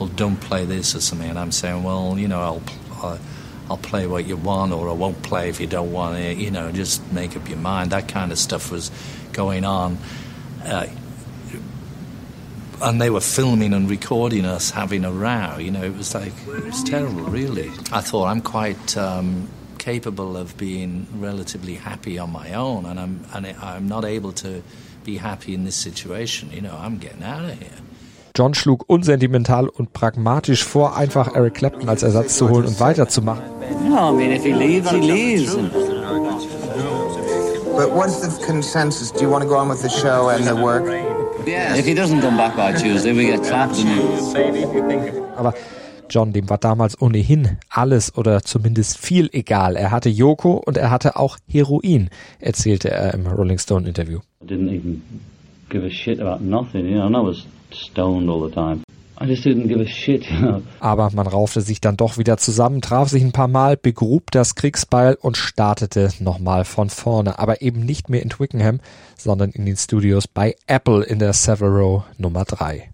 well, 0.00 0.08
don't 0.08 0.40
play 0.40 0.64
this 0.64 0.94
or 0.94 1.00
something. 1.00 1.28
And 1.28 1.38
I'm 1.38 1.52
saying, 1.52 1.82
well, 1.82 2.18
you 2.18 2.26
know, 2.26 2.40
I'll, 2.40 2.62
I'll, 2.94 3.18
I'll 3.68 3.76
play 3.76 4.06
what 4.06 4.26
you 4.26 4.36
want 4.36 4.72
or 4.72 4.88
I 4.88 4.92
won't 4.92 5.22
play 5.22 5.50
if 5.50 5.60
you 5.60 5.66
don't 5.66 5.92
want 5.92 6.18
it. 6.18 6.38
You 6.38 6.50
know, 6.50 6.72
just 6.72 7.12
make 7.12 7.36
up 7.36 7.48
your 7.48 7.58
mind. 7.58 7.92
That 7.92 8.08
kind 8.08 8.32
of 8.32 8.38
stuff 8.38 8.72
was 8.72 8.90
going 9.32 9.64
on. 9.64 9.98
Uh, 10.64 10.86
and 12.82 12.98
they 12.98 13.10
were 13.10 13.20
filming 13.20 13.74
and 13.74 13.90
recording 13.90 14.46
us 14.46 14.70
having 14.70 15.04
a 15.04 15.12
row. 15.12 15.58
You 15.58 15.70
know, 15.70 15.82
it 15.82 15.94
was 15.94 16.14
like, 16.14 16.32
it 16.48 16.64
was 16.64 16.82
terrible, 16.82 17.24
really. 17.24 17.68
I 17.92 18.00
thought 18.00 18.28
I'm 18.28 18.40
quite 18.40 18.96
um, 18.96 19.50
capable 19.76 20.34
of 20.34 20.56
being 20.56 21.06
relatively 21.14 21.74
happy 21.74 22.18
on 22.18 22.32
my 22.32 22.54
own, 22.54 22.86
and 22.86 22.98
I'm, 22.98 23.26
and 23.34 23.46
I'm 23.46 23.86
not 23.86 24.06
able 24.06 24.32
to 24.32 24.62
be 25.04 25.18
happy 25.18 25.52
in 25.52 25.64
this 25.64 25.76
situation. 25.76 26.50
You 26.52 26.62
know, 26.62 26.74
I'm 26.74 26.96
getting 26.96 27.22
out 27.22 27.44
of 27.44 27.58
here. 27.58 27.70
John 28.40 28.54
schlug 28.54 28.88
unsentimental 28.88 29.68
und 29.68 29.92
pragmatisch 29.92 30.64
vor, 30.64 30.96
einfach 30.96 31.34
Eric 31.34 31.56
Clapton 31.56 31.90
als 31.90 32.02
Ersatz 32.02 32.38
zu 32.38 32.48
holen 32.48 32.64
und 32.64 32.80
weiterzumachen. 32.80 33.44
No, 33.86 34.08
I 34.08 34.16
mean, 34.16 34.32
if 34.32 34.42
he 34.42 34.52
leaves, 34.52 34.90
he 34.90 34.96
leaves. 34.96 35.56
But 37.76 37.94
what's 37.94 38.22
the 38.22 38.46
consensus? 38.46 39.12
Do 39.12 39.24
you 39.24 39.30
want 39.30 39.44
to 39.44 39.46
go 39.46 39.58
on 39.58 39.68
with 39.68 39.82
the 39.82 39.90
show 39.90 40.30
and 40.30 40.46
the 40.46 40.54
work? 40.54 40.84
if 41.46 41.84
he 41.84 41.92
doesn't 41.94 42.22
come 42.22 42.38
back 42.38 42.56
by 42.56 42.72
Tuesday, 42.72 43.12
we 43.12 43.26
get 43.26 43.42
Clapton. 43.42 43.86
Aber 45.36 45.52
John, 46.08 46.32
dem 46.32 46.48
war 46.48 46.56
damals 46.56 46.98
ohnehin 46.98 47.58
alles 47.68 48.16
oder 48.16 48.40
zumindest 48.40 48.96
viel 48.96 49.28
egal. 49.34 49.76
Er 49.76 49.90
hatte 49.90 50.08
Yoko 50.08 50.62
und 50.64 50.78
er 50.78 50.90
hatte 50.90 51.16
auch 51.16 51.36
Heroin, 51.46 52.08
erzählte 52.38 52.90
er 52.90 53.12
im 53.12 53.26
Rolling 53.26 53.58
Stone 53.58 53.86
Interview. 53.86 54.20
I 54.42 54.46
didn't 54.46 54.70
even 54.70 55.02
give 55.68 55.84
a 55.84 55.90
shit 55.90 56.22
about 56.22 56.42
nothing, 56.42 56.86
you 56.86 56.94
know, 56.94 57.04
and 57.04 57.14
I 57.14 57.20
was 57.20 57.44
Aber 60.80 61.10
man 61.12 61.26
raufte 61.26 61.60
sich 61.60 61.80
dann 61.80 61.98
doch 61.98 62.16
wieder 62.16 62.38
zusammen, 62.38 62.80
traf 62.80 63.10
sich 63.10 63.22
ein 63.22 63.32
paar 63.32 63.48
Mal, 63.48 63.76
begrub 63.76 64.30
das 64.30 64.54
Kriegsbeil 64.54 65.18
und 65.20 65.36
startete 65.36 66.08
nochmal 66.20 66.64
von 66.64 66.88
vorne. 66.88 67.38
Aber 67.38 67.60
eben 67.60 67.80
nicht 67.80 68.08
mehr 68.08 68.22
in 68.22 68.30
Twickenham, 68.30 68.80
sondern 69.18 69.50
in 69.50 69.66
den 69.66 69.76
Studios 69.76 70.26
bei 70.26 70.56
Apple 70.66 71.04
in 71.04 71.18
der 71.18 71.34
Savile 71.34 71.70
Row 71.70 72.02
Nummer 72.16 72.44
3. 72.46 72.90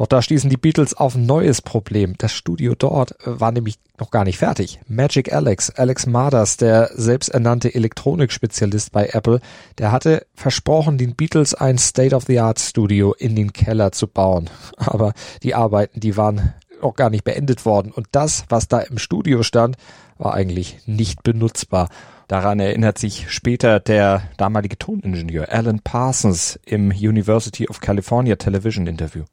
Doch 0.00 0.06
da 0.06 0.22
stießen 0.22 0.48
die 0.48 0.56
Beatles 0.56 0.94
auf 0.94 1.14
ein 1.14 1.26
neues 1.26 1.60
Problem. 1.60 2.14
Das 2.16 2.32
Studio 2.32 2.74
dort 2.74 3.20
äh, 3.20 3.38
war 3.38 3.52
nämlich 3.52 3.74
noch 3.98 4.10
gar 4.10 4.24
nicht 4.24 4.38
fertig. 4.38 4.80
Magic 4.88 5.30
Alex, 5.30 5.68
Alex 5.68 6.06
Marders, 6.06 6.56
der 6.56 6.90
selbsternannte 6.94 7.74
Elektronikspezialist 7.74 8.92
bei 8.92 9.10
Apple, 9.12 9.42
der 9.76 9.92
hatte 9.92 10.26
versprochen, 10.32 10.96
den 10.96 11.16
Beatles 11.16 11.52
ein 11.52 11.76
State-of-the-Art-Studio 11.76 13.12
in 13.12 13.36
den 13.36 13.52
Keller 13.52 13.92
zu 13.92 14.06
bauen. 14.06 14.48
Aber 14.78 15.12
die 15.42 15.54
Arbeiten, 15.54 16.00
die 16.00 16.16
waren 16.16 16.54
auch 16.80 16.96
gar 16.96 17.10
nicht 17.10 17.24
beendet 17.24 17.66
worden. 17.66 17.92
Und 17.92 18.06
das, 18.12 18.46
was 18.48 18.68
da 18.68 18.80
im 18.80 18.96
Studio 18.96 19.42
stand, 19.42 19.76
war 20.16 20.32
eigentlich 20.32 20.78
nicht 20.86 21.22
benutzbar. 21.22 21.90
Daran 22.26 22.58
erinnert 22.58 22.96
sich 22.96 23.30
später 23.30 23.80
der 23.80 24.22
damalige 24.38 24.78
Toningenieur 24.78 25.50
Alan 25.50 25.80
Parsons 25.80 26.58
im 26.64 26.88
University 26.88 27.68
of 27.68 27.80
California 27.80 28.36
Television 28.36 28.86
Interview. 28.86 29.24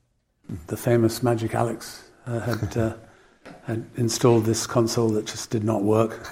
The 0.67 0.77
famous 0.77 1.21
Magic 1.23 1.53
Alex 1.53 2.09
uh, 2.25 2.39
had 2.39 2.77
uh, 2.77 2.93
had 3.63 3.85
installed 3.95 4.45
this 4.45 4.67
console 4.67 5.09
that 5.09 5.25
just 5.25 5.49
did 5.49 5.63
not 5.63 5.83
work, 5.83 6.27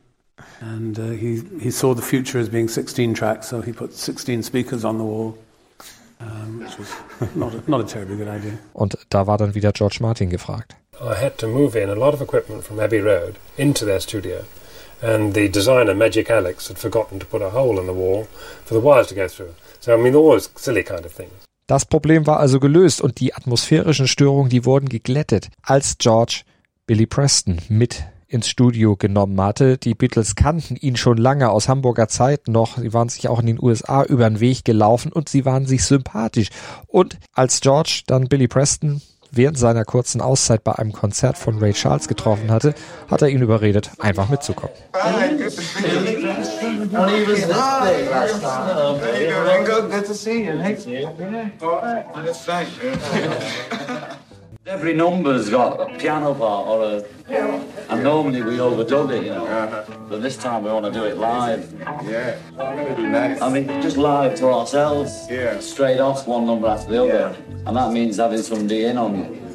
and 0.60 0.98
uh, 0.98 1.10
he 1.10 1.42
he 1.60 1.70
saw 1.70 1.94
the 1.94 2.02
future 2.02 2.38
as 2.38 2.48
being 2.48 2.68
16 2.68 3.14
tracks, 3.14 3.48
so 3.48 3.60
he 3.60 3.72
put 3.72 3.92
16 3.94 4.42
speakers 4.42 4.84
on 4.84 4.98
the 4.98 5.04
wall, 5.04 5.38
um, 6.20 6.60
which 6.60 6.78
was 6.78 6.92
not 7.34 7.54
a, 7.54 7.62
not 7.70 7.80
a 7.80 7.84
terribly 7.84 8.16
good 8.16 8.28
idea. 8.28 8.58
Und 8.74 8.96
da 9.10 9.26
war 9.26 9.38
dann 9.38 9.54
wieder 9.54 9.72
George 9.72 10.00
Martin 10.00 10.30
gefragt. 10.30 10.74
I 11.00 11.14
had 11.14 11.38
to 11.38 11.46
move 11.46 11.76
in 11.76 11.88
a 11.88 11.94
lot 11.94 12.12
of 12.12 12.20
equipment 12.20 12.62
from 12.62 12.78
Abbey 12.78 13.00
Road 13.00 13.36
into 13.56 13.86
their 13.86 14.00
studio. 14.00 14.44
And 15.02 15.32
the 15.32 15.48
designer, 15.48 15.94
Magic 15.94 16.28
Alex, 16.28 16.68
had 16.68 16.78
forgotten 16.78 17.18
to 17.20 17.26
put 17.26 17.40
a 17.40 17.50
hole 17.50 17.80
in 17.80 17.86
the 17.86 17.94
wall 17.94 18.24
for 18.66 18.74
the 18.74 18.80
wires 18.80 19.06
to 19.06 19.14
go 19.14 19.28
through. 19.28 19.54
So, 19.80 19.94
I 19.94 19.96
mean, 19.96 20.14
all 20.14 20.32
those 20.32 20.50
silly 20.56 20.82
kind 20.82 21.06
of 21.06 21.12
things. 21.12 21.32
Das 21.70 21.84
Problem 21.84 22.26
war 22.26 22.40
also 22.40 22.58
gelöst 22.58 23.00
und 23.00 23.20
die 23.20 23.32
atmosphärischen 23.32 24.08
Störungen, 24.08 24.50
die 24.50 24.64
wurden 24.64 24.88
geglättet, 24.88 25.50
als 25.62 25.98
George 25.98 26.40
Billy 26.84 27.06
Preston 27.06 27.58
mit 27.68 28.02
ins 28.26 28.48
Studio 28.48 28.96
genommen 28.96 29.40
hatte. 29.40 29.78
Die 29.78 29.94
Beatles 29.94 30.34
kannten 30.34 30.74
ihn 30.74 30.96
schon 30.96 31.16
lange 31.16 31.48
aus 31.48 31.68
Hamburger 31.68 32.08
Zeiten 32.08 32.50
noch. 32.50 32.76
Sie 32.76 32.92
waren 32.92 33.08
sich 33.08 33.28
auch 33.28 33.38
in 33.38 33.46
den 33.46 33.62
USA 33.62 34.02
über 34.02 34.28
den 34.28 34.40
Weg 34.40 34.64
gelaufen 34.64 35.12
und 35.12 35.28
sie 35.28 35.44
waren 35.44 35.64
sich 35.64 35.84
sympathisch. 35.84 36.48
Und 36.88 37.18
als 37.34 37.60
George 37.60 38.02
dann 38.08 38.26
Billy 38.26 38.48
Preston 38.48 39.00
während 39.30 39.56
seiner 39.56 39.84
kurzen 39.84 40.20
Auszeit 40.20 40.64
bei 40.64 40.72
einem 40.72 40.90
Konzert 40.90 41.38
von 41.38 41.60
Ray 41.60 41.72
Charles 41.72 42.08
getroffen 42.08 42.50
hatte, 42.50 42.74
hat 43.08 43.22
er 43.22 43.28
ihn 43.28 43.42
überredet, 43.42 43.92
einfach 44.00 44.28
mitzukommen. 44.28 44.74
Good 49.90 50.06
to 50.06 50.14
see 50.14 50.44
you. 50.44 50.52
Alright. 51.62 52.06
Every 54.66 54.92
number's 54.94 55.48
got 55.50 55.80
a 55.80 55.86
piano 55.98 56.34
part 56.34 56.66
or 56.68 56.84
a. 56.84 57.02
And 57.88 58.02
normally 58.04 58.42
we 58.42 58.58
overdub 58.58 59.10
it, 59.10 59.24
you 59.24 59.30
know. 59.30 59.46
Uh-huh. 59.46 59.84
But 60.08 60.20
this 60.22 60.36
time 60.36 60.62
we 60.64 60.70
want 60.70 60.84
to 60.86 60.92
do 60.92 61.04
it 61.04 61.16
live. 61.16 61.72
Yeah. 62.04 62.38
Nice. 62.56 63.40
I 63.40 63.48
mean, 63.50 63.66
just 63.82 63.96
live 63.96 64.36
to 64.36 64.46
ourselves. 64.46 65.26
Yeah. 65.28 65.58
Straight 65.60 65.98
off 65.98 66.26
one 66.28 66.46
number 66.46 66.68
after 66.68 66.90
the 66.92 67.02
other. 67.02 67.34
And 67.66 67.76
that 67.76 67.92
means 67.92 68.18
having 68.18 68.42
somebody 68.42 68.84
in 68.84 68.96
on, 68.96 69.14
on 69.14 69.49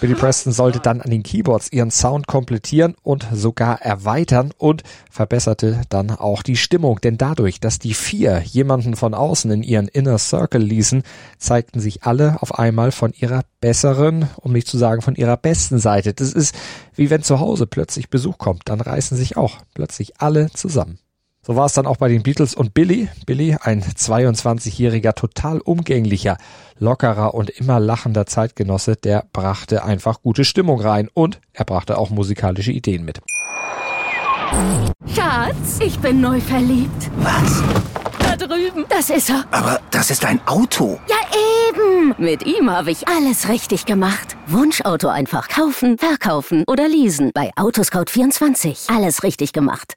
Billy 0.00 0.14
Preston 0.14 0.52
sollte 0.52 0.80
dann 0.80 1.00
an 1.00 1.10
den 1.10 1.22
Keyboards 1.22 1.70
ihren 1.70 1.90
Sound 1.90 2.26
komplettieren 2.26 2.94
und 3.02 3.26
sogar 3.32 3.82
erweitern 3.82 4.52
und 4.56 4.82
verbesserte 5.10 5.82
dann 5.88 6.10
auch 6.10 6.42
die 6.42 6.56
Stimmung. 6.56 7.00
Denn 7.00 7.18
dadurch, 7.18 7.60
dass 7.60 7.78
die 7.78 7.94
vier 7.94 8.40
jemanden 8.40 8.96
von 8.96 9.14
außen 9.14 9.50
in 9.50 9.62
ihren 9.62 9.88
Inner 9.88 10.18
Circle 10.18 10.62
ließen, 10.62 11.02
zeigten 11.38 11.80
sich 11.80 12.04
alle 12.04 12.40
auf 12.40 12.58
einmal 12.58 12.92
von 12.92 13.12
ihrer 13.12 13.42
besseren, 13.60 14.28
um 14.36 14.52
nicht 14.52 14.66
zu 14.66 14.78
sagen 14.78 15.02
von 15.02 15.14
ihrer 15.14 15.36
besten 15.36 15.78
Seite. 15.78 16.14
Das 16.14 16.32
ist 16.32 16.54
wie 16.94 17.10
wenn 17.10 17.22
zu 17.22 17.40
Hause 17.40 17.66
plötzlich 17.66 18.08
Besuch 18.10 18.38
kommt, 18.38 18.62
dann 18.66 18.80
reißen 18.80 19.16
sich 19.16 19.36
auch 19.36 19.58
plötzlich 19.74 20.20
alle 20.20 20.50
zusammen. 20.50 20.98
So 21.44 21.56
war 21.56 21.66
es 21.66 21.72
dann 21.72 21.86
auch 21.86 21.96
bei 21.96 22.08
den 22.08 22.22
Beatles 22.22 22.54
und 22.54 22.72
Billy. 22.72 23.08
Billy, 23.26 23.56
ein 23.60 23.82
22-jähriger, 23.82 25.12
total 25.14 25.58
umgänglicher, 25.58 26.36
lockerer 26.78 27.34
und 27.34 27.50
immer 27.50 27.80
lachender 27.80 28.26
Zeitgenosse, 28.26 28.94
der 28.94 29.24
brachte 29.32 29.82
einfach 29.82 30.22
gute 30.22 30.44
Stimmung 30.44 30.80
rein 30.80 31.08
und 31.14 31.40
er 31.52 31.64
brachte 31.64 31.98
auch 31.98 32.10
musikalische 32.10 32.70
Ideen 32.70 33.04
mit. 33.04 33.20
Schatz, 35.12 35.80
ich 35.84 35.98
bin 35.98 36.20
neu 36.20 36.40
verliebt. 36.40 37.10
Was? 37.16 37.60
Da 38.20 38.36
drüben. 38.36 38.84
Das 38.88 39.10
ist 39.10 39.28
er. 39.28 39.44
Aber 39.50 39.80
das 39.90 40.10
ist 40.10 40.24
ein 40.24 40.40
Auto. 40.46 41.00
Ja, 41.08 41.16
eben. 41.68 42.14
Mit 42.18 42.46
ihm 42.46 42.70
habe 42.70 42.92
ich 42.92 43.08
alles 43.08 43.48
richtig 43.48 43.84
gemacht. 43.84 44.36
Wunschauto 44.46 45.08
einfach 45.08 45.48
kaufen, 45.48 45.98
verkaufen 45.98 46.62
oder 46.68 46.86
leasen. 46.86 47.32
Bei 47.34 47.50
Autoscout24. 47.56 48.94
Alles 48.94 49.24
richtig 49.24 49.52
gemacht. 49.52 49.96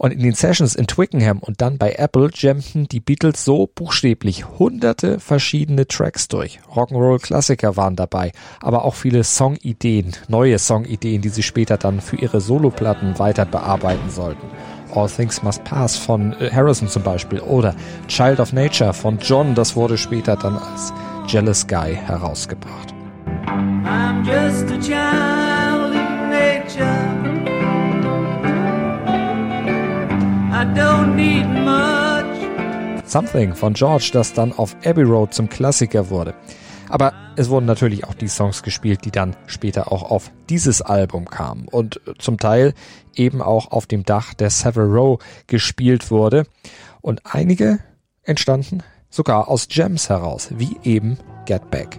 Und 0.00 0.12
in 0.12 0.20
den 0.20 0.32
Sessions 0.32 0.76
in 0.76 0.86
Twickenham 0.86 1.40
und 1.40 1.60
dann 1.60 1.76
bei 1.76 1.92
Apple 1.92 2.30
jammten 2.32 2.88
die 2.88 3.00
Beatles 3.00 3.44
so 3.44 3.66
buchstäblich 3.66 4.48
hunderte 4.58 5.20
verschiedene 5.20 5.86
Tracks 5.86 6.26
durch. 6.26 6.58
Rock'n'Roll-Klassiker 6.74 7.76
waren 7.76 7.96
dabei, 7.96 8.32
aber 8.62 8.86
auch 8.86 8.94
viele 8.94 9.24
Songideen, 9.24 10.12
neue 10.26 10.58
Songideen, 10.58 11.20
die 11.20 11.28
sie 11.28 11.42
später 11.42 11.76
dann 11.76 12.00
für 12.00 12.16
ihre 12.16 12.40
Soloplatten 12.40 13.18
weiter 13.18 13.44
bearbeiten 13.44 14.08
sollten. 14.08 14.46
All 14.94 15.10
Things 15.10 15.42
Must 15.42 15.64
Pass 15.64 15.98
von 15.98 16.32
äh, 16.40 16.50
Harrison 16.50 16.88
zum 16.88 17.02
Beispiel 17.02 17.40
oder 17.40 17.74
Child 18.08 18.40
of 18.40 18.54
Nature 18.54 18.94
von 18.94 19.18
John, 19.18 19.54
das 19.54 19.76
wurde 19.76 19.98
später 19.98 20.34
dann 20.34 20.56
als 20.56 20.94
Jealous 21.26 21.66
Guy 21.66 21.94
herausgebracht. 21.94 22.94
I'm 23.84 24.24
just 24.24 24.72
a 24.72 24.78
child 24.80 25.59
Something 33.04 33.54
von 33.54 33.74
George, 33.74 34.10
das 34.12 34.32
dann 34.32 34.52
auf 34.52 34.76
Abbey 34.84 35.02
Road 35.02 35.34
zum 35.34 35.48
Klassiker 35.48 36.10
wurde. 36.10 36.34
Aber 36.88 37.12
es 37.36 37.48
wurden 37.48 37.66
natürlich 37.66 38.04
auch 38.04 38.14
die 38.14 38.28
Songs 38.28 38.62
gespielt, 38.62 39.04
die 39.04 39.10
dann 39.10 39.36
später 39.46 39.92
auch 39.92 40.10
auf 40.10 40.30
dieses 40.48 40.82
Album 40.82 41.24
kamen 41.24 41.66
und 41.68 42.00
zum 42.18 42.38
Teil 42.38 42.74
eben 43.14 43.42
auch 43.42 43.70
auf 43.70 43.86
dem 43.86 44.04
Dach 44.04 44.34
der 44.34 44.50
Savile 44.50 44.86
Row 44.86 45.18
gespielt 45.46 46.10
wurde. 46.10 46.44
Und 47.00 47.22
einige 47.24 47.78
entstanden 48.22 48.82
sogar 49.08 49.48
aus 49.48 49.68
Gems 49.68 50.08
heraus, 50.08 50.50
wie 50.56 50.76
eben 50.84 51.18
Get 51.46 51.70
Back. 51.70 51.98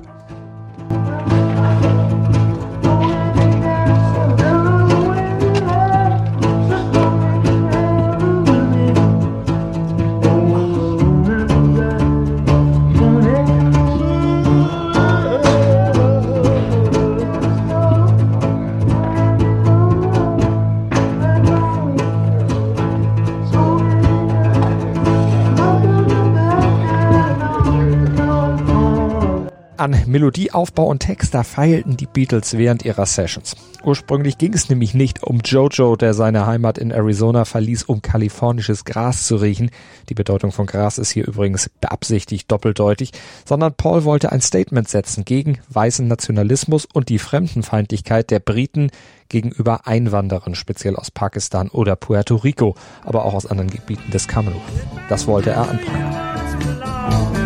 Melodieaufbau 30.11 30.87
und 30.87 30.99
Text, 30.99 31.33
da 31.33 31.43
feilten 31.43 31.95
die 31.95 32.05
Beatles 32.05 32.57
während 32.57 32.83
ihrer 32.83 33.05
Sessions. 33.05 33.55
Ursprünglich 33.83 34.37
ging 34.37 34.53
es 34.53 34.69
nämlich 34.69 34.93
nicht 34.93 35.23
um 35.23 35.39
Jojo, 35.39 35.95
der 35.95 36.13
seine 36.13 36.45
Heimat 36.45 36.77
in 36.77 36.91
Arizona 36.91 37.45
verließ, 37.45 37.83
um 37.83 38.01
kalifornisches 38.01 38.83
Gras 38.83 39.25
zu 39.25 39.37
riechen. 39.37 39.71
Die 40.09 40.13
Bedeutung 40.13 40.51
von 40.51 40.65
Gras 40.65 40.97
ist 40.97 41.11
hier 41.11 41.25
übrigens 41.27 41.69
beabsichtigt 41.79 42.51
doppeldeutig, 42.51 43.11
sondern 43.45 43.73
Paul 43.73 44.03
wollte 44.03 44.31
ein 44.31 44.41
Statement 44.41 44.89
setzen 44.89 45.23
gegen 45.23 45.59
weißen 45.69 46.07
Nationalismus 46.07 46.85
und 46.85 47.09
die 47.09 47.17
Fremdenfeindlichkeit 47.17 48.29
der 48.31 48.39
Briten 48.39 48.91
gegenüber 49.29 49.87
Einwanderern, 49.87 50.55
speziell 50.55 50.97
aus 50.97 51.09
Pakistan 51.09 51.69
oder 51.69 51.95
Puerto 51.95 52.35
Rico, 52.35 52.75
aber 53.03 53.23
auch 53.23 53.33
aus 53.33 53.45
anderen 53.45 53.69
Gebieten 53.69 54.11
des 54.11 54.27
Commonwealth. 54.27 54.61
Das 55.07 55.25
wollte 55.25 55.51
er 55.51 55.69
anprangern. 55.69 57.40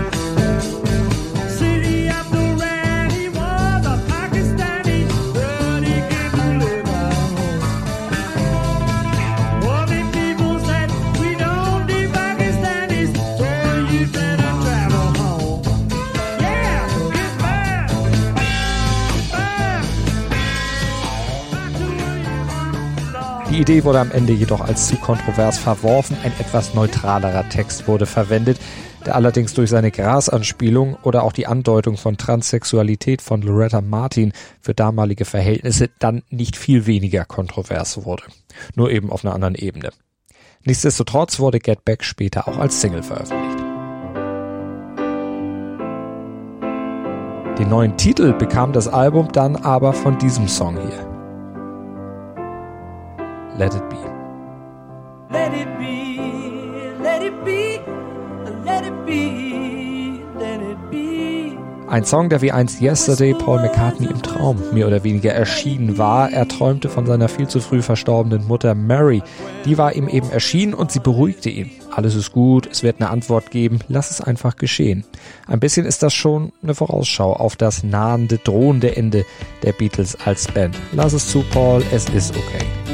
Idee 23.65 23.83
wurde 23.83 23.99
am 23.99 24.11
Ende 24.11 24.31
jedoch 24.31 24.61
als 24.61 24.89
zu 24.89 24.95
kontrovers 24.97 25.57
verworfen. 25.57 26.15
Ein 26.23 26.31
etwas 26.39 26.75
neutralerer 26.75 27.49
Text 27.49 27.87
wurde 27.87 28.05
verwendet, 28.05 28.59
der 29.07 29.15
allerdings 29.15 29.55
durch 29.55 29.71
seine 29.71 29.89
Grasanspielung 29.89 30.97
oder 31.01 31.23
auch 31.23 31.31
die 31.31 31.47
Andeutung 31.47 31.97
von 31.97 32.15
Transsexualität 32.15 33.23
von 33.23 33.41
Loretta 33.41 33.81
Martin 33.81 34.33
für 34.61 34.75
damalige 34.75 35.25
Verhältnisse 35.25 35.89
dann 35.97 36.21
nicht 36.29 36.57
viel 36.57 36.85
weniger 36.85 37.25
kontrovers 37.25 38.05
wurde. 38.05 38.25
Nur 38.75 38.91
eben 38.91 39.09
auf 39.09 39.25
einer 39.25 39.33
anderen 39.33 39.55
Ebene. 39.55 39.89
Nichtsdestotrotz 40.63 41.39
wurde 41.39 41.57
Get 41.57 41.83
Back 41.85 42.03
später 42.03 42.47
auch 42.47 42.59
als 42.59 42.79
Single 42.79 43.01
veröffentlicht. 43.01 43.65
Den 47.57 47.69
neuen 47.69 47.97
Titel 47.97 48.31
bekam 48.33 48.73
das 48.73 48.87
Album 48.87 49.31
dann 49.31 49.55
aber 49.55 49.93
von 49.93 50.19
diesem 50.19 50.47
Song 50.47 50.77
hier. 50.79 51.14
Let 53.57 53.73
It 53.73 53.89
Be. 53.89 53.95
Let 55.31 55.53
it 55.53 55.79
be, 55.79 56.19
let 57.01 57.23
it 57.23 57.45
be, 57.45 57.79
let 58.65 58.85
it 58.85 59.05
be, 59.05 60.25
let 60.37 60.61
it 60.61 60.91
be. 60.91 61.57
Ein 61.87 62.03
Song, 62.03 62.27
der 62.27 62.41
wie 62.41 62.51
einst 62.51 62.81
Yesterday 62.81 63.33
Paul 63.33 63.61
McCartney 63.61 64.07
im 64.07 64.21
Traum 64.21 64.61
mehr 64.73 64.87
oder 64.87 65.05
weniger 65.05 65.31
erschienen 65.31 65.97
war. 65.97 66.29
Er 66.33 66.49
träumte 66.49 66.89
von 66.89 67.05
seiner 67.05 67.29
viel 67.29 67.47
zu 67.47 67.61
früh 67.61 67.81
verstorbenen 67.81 68.45
Mutter 68.45 68.75
Mary. 68.75 69.23
Die 69.63 69.77
war 69.77 69.95
ihm 69.95 70.09
eben 70.09 70.29
erschienen 70.31 70.73
und 70.73 70.91
sie 70.91 70.99
beruhigte 70.99 71.49
ihn. 71.49 71.71
Alles 71.91 72.13
ist 72.15 72.33
gut, 72.33 72.67
es 72.69 72.83
wird 72.83 72.99
eine 72.99 73.09
Antwort 73.09 73.51
geben, 73.51 73.79
lass 73.87 74.11
es 74.11 74.19
einfach 74.19 74.57
geschehen. 74.57 75.05
Ein 75.47 75.61
bisschen 75.61 75.85
ist 75.85 76.03
das 76.03 76.13
schon 76.13 76.51
eine 76.61 76.75
Vorausschau 76.75 77.31
auf 77.31 77.55
das 77.55 77.83
nahende, 77.83 78.37
drohende 78.37 78.97
Ende 78.97 79.25
der 79.63 79.71
Beatles 79.71 80.17
als 80.25 80.49
Band. 80.51 80.75
Lass 80.91 81.13
es 81.13 81.29
zu, 81.29 81.41
Paul, 81.53 81.81
es 81.93 82.09
ist 82.09 82.35
okay. 82.35 82.84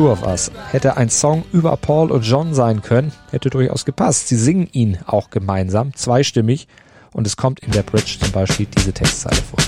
Two 0.00 0.10
of 0.10 0.22
Us 0.22 0.50
hätte 0.70 0.96
ein 0.96 1.10
Song 1.10 1.44
über 1.52 1.76
Paul 1.76 2.10
und 2.10 2.22
John 2.22 2.54
sein 2.54 2.80
können, 2.80 3.12
hätte 3.32 3.50
durchaus 3.50 3.84
gepasst. 3.84 4.28
Sie 4.28 4.36
singen 4.36 4.66
ihn 4.72 4.96
auch 5.04 5.28
gemeinsam, 5.28 5.94
zweistimmig, 5.94 6.68
und 7.12 7.26
es 7.26 7.36
kommt 7.36 7.60
in 7.60 7.72
der 7.72 7.82
Bridge 7.82 8.16
zum 8.18 8.32
Beispiel 8.32 8.64
diese 8.64 8.94
Textzeile 8.94 9.42
vor. 9.42 9.58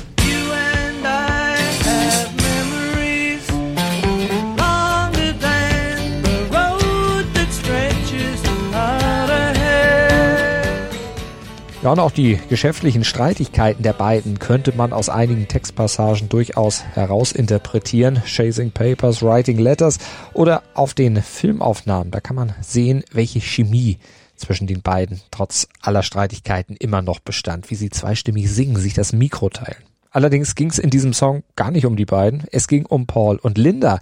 Ja, 11.83 11.91
und 11.91 11.99
auch 11.99 12.13
die 12.13 12.39
geschäftlichen 12.49 13.03
Streitigkeiten 13.03 13.83
der 13.83 13.93
beiden 13.93 14.39
könnte 14.39 14.73
man 14.73 14.93
aus 14.93 15.09
einigen 15.09 15.49
Textpassagen 15.49 16.29
durchaus 16.29 16.85
herausinterpretieren. 16.95 18.23
Chasing 18.25 18.71
Papers, 18.71 19.21
Writing 19.21 19.59
Letters 19.59 19.99
oder 20.33 20.63
auf 20.75 20.95
den 20.95 21.21
Filmaufnahmen. 21.21 22.13
Da 22.13 22.21
kann 22.21 22.37
man 22.37 22.55
sehen, 22.61 23.03
welche 23.11 23.41
Chemie 23.41 23.99
zwischen 24.37 24.69
den 24.69 24.83
beiden 24.83 25.23
trotz 25.33 25.67
aller 25.81 26.05
Streitigkeiten 26.05 26.77
immer 26.77 27.03
noch 27.03 27.19
bestand, 27.19 27.69
wie 27.73 27.75
sie 27.75 27.91
zweistimmig 27.91 28.49
singen, 28.49 28.77
sich 28.77 28.95
das 28.95 29.13
Mikro 29.13 29.49
teilen. 29.49 29.83
Allerdings 30.13 30.55
ging 30.55 30.71
es 30.71 30.79
in 30.79 30.91
diesem 30.91 31.13
Song 31.13 31.43
gar 31.57 31.73
nicht 31.73 31.87
um 31.87 31.97
die 31.97 32.05
beiden, 32.05 32.45
es 32.53 32.69
ging 32.69 32.87
um 32.87 33.09
Paul 33.09 33.39
und 33.39 33.59
Linda, 33.59 33.99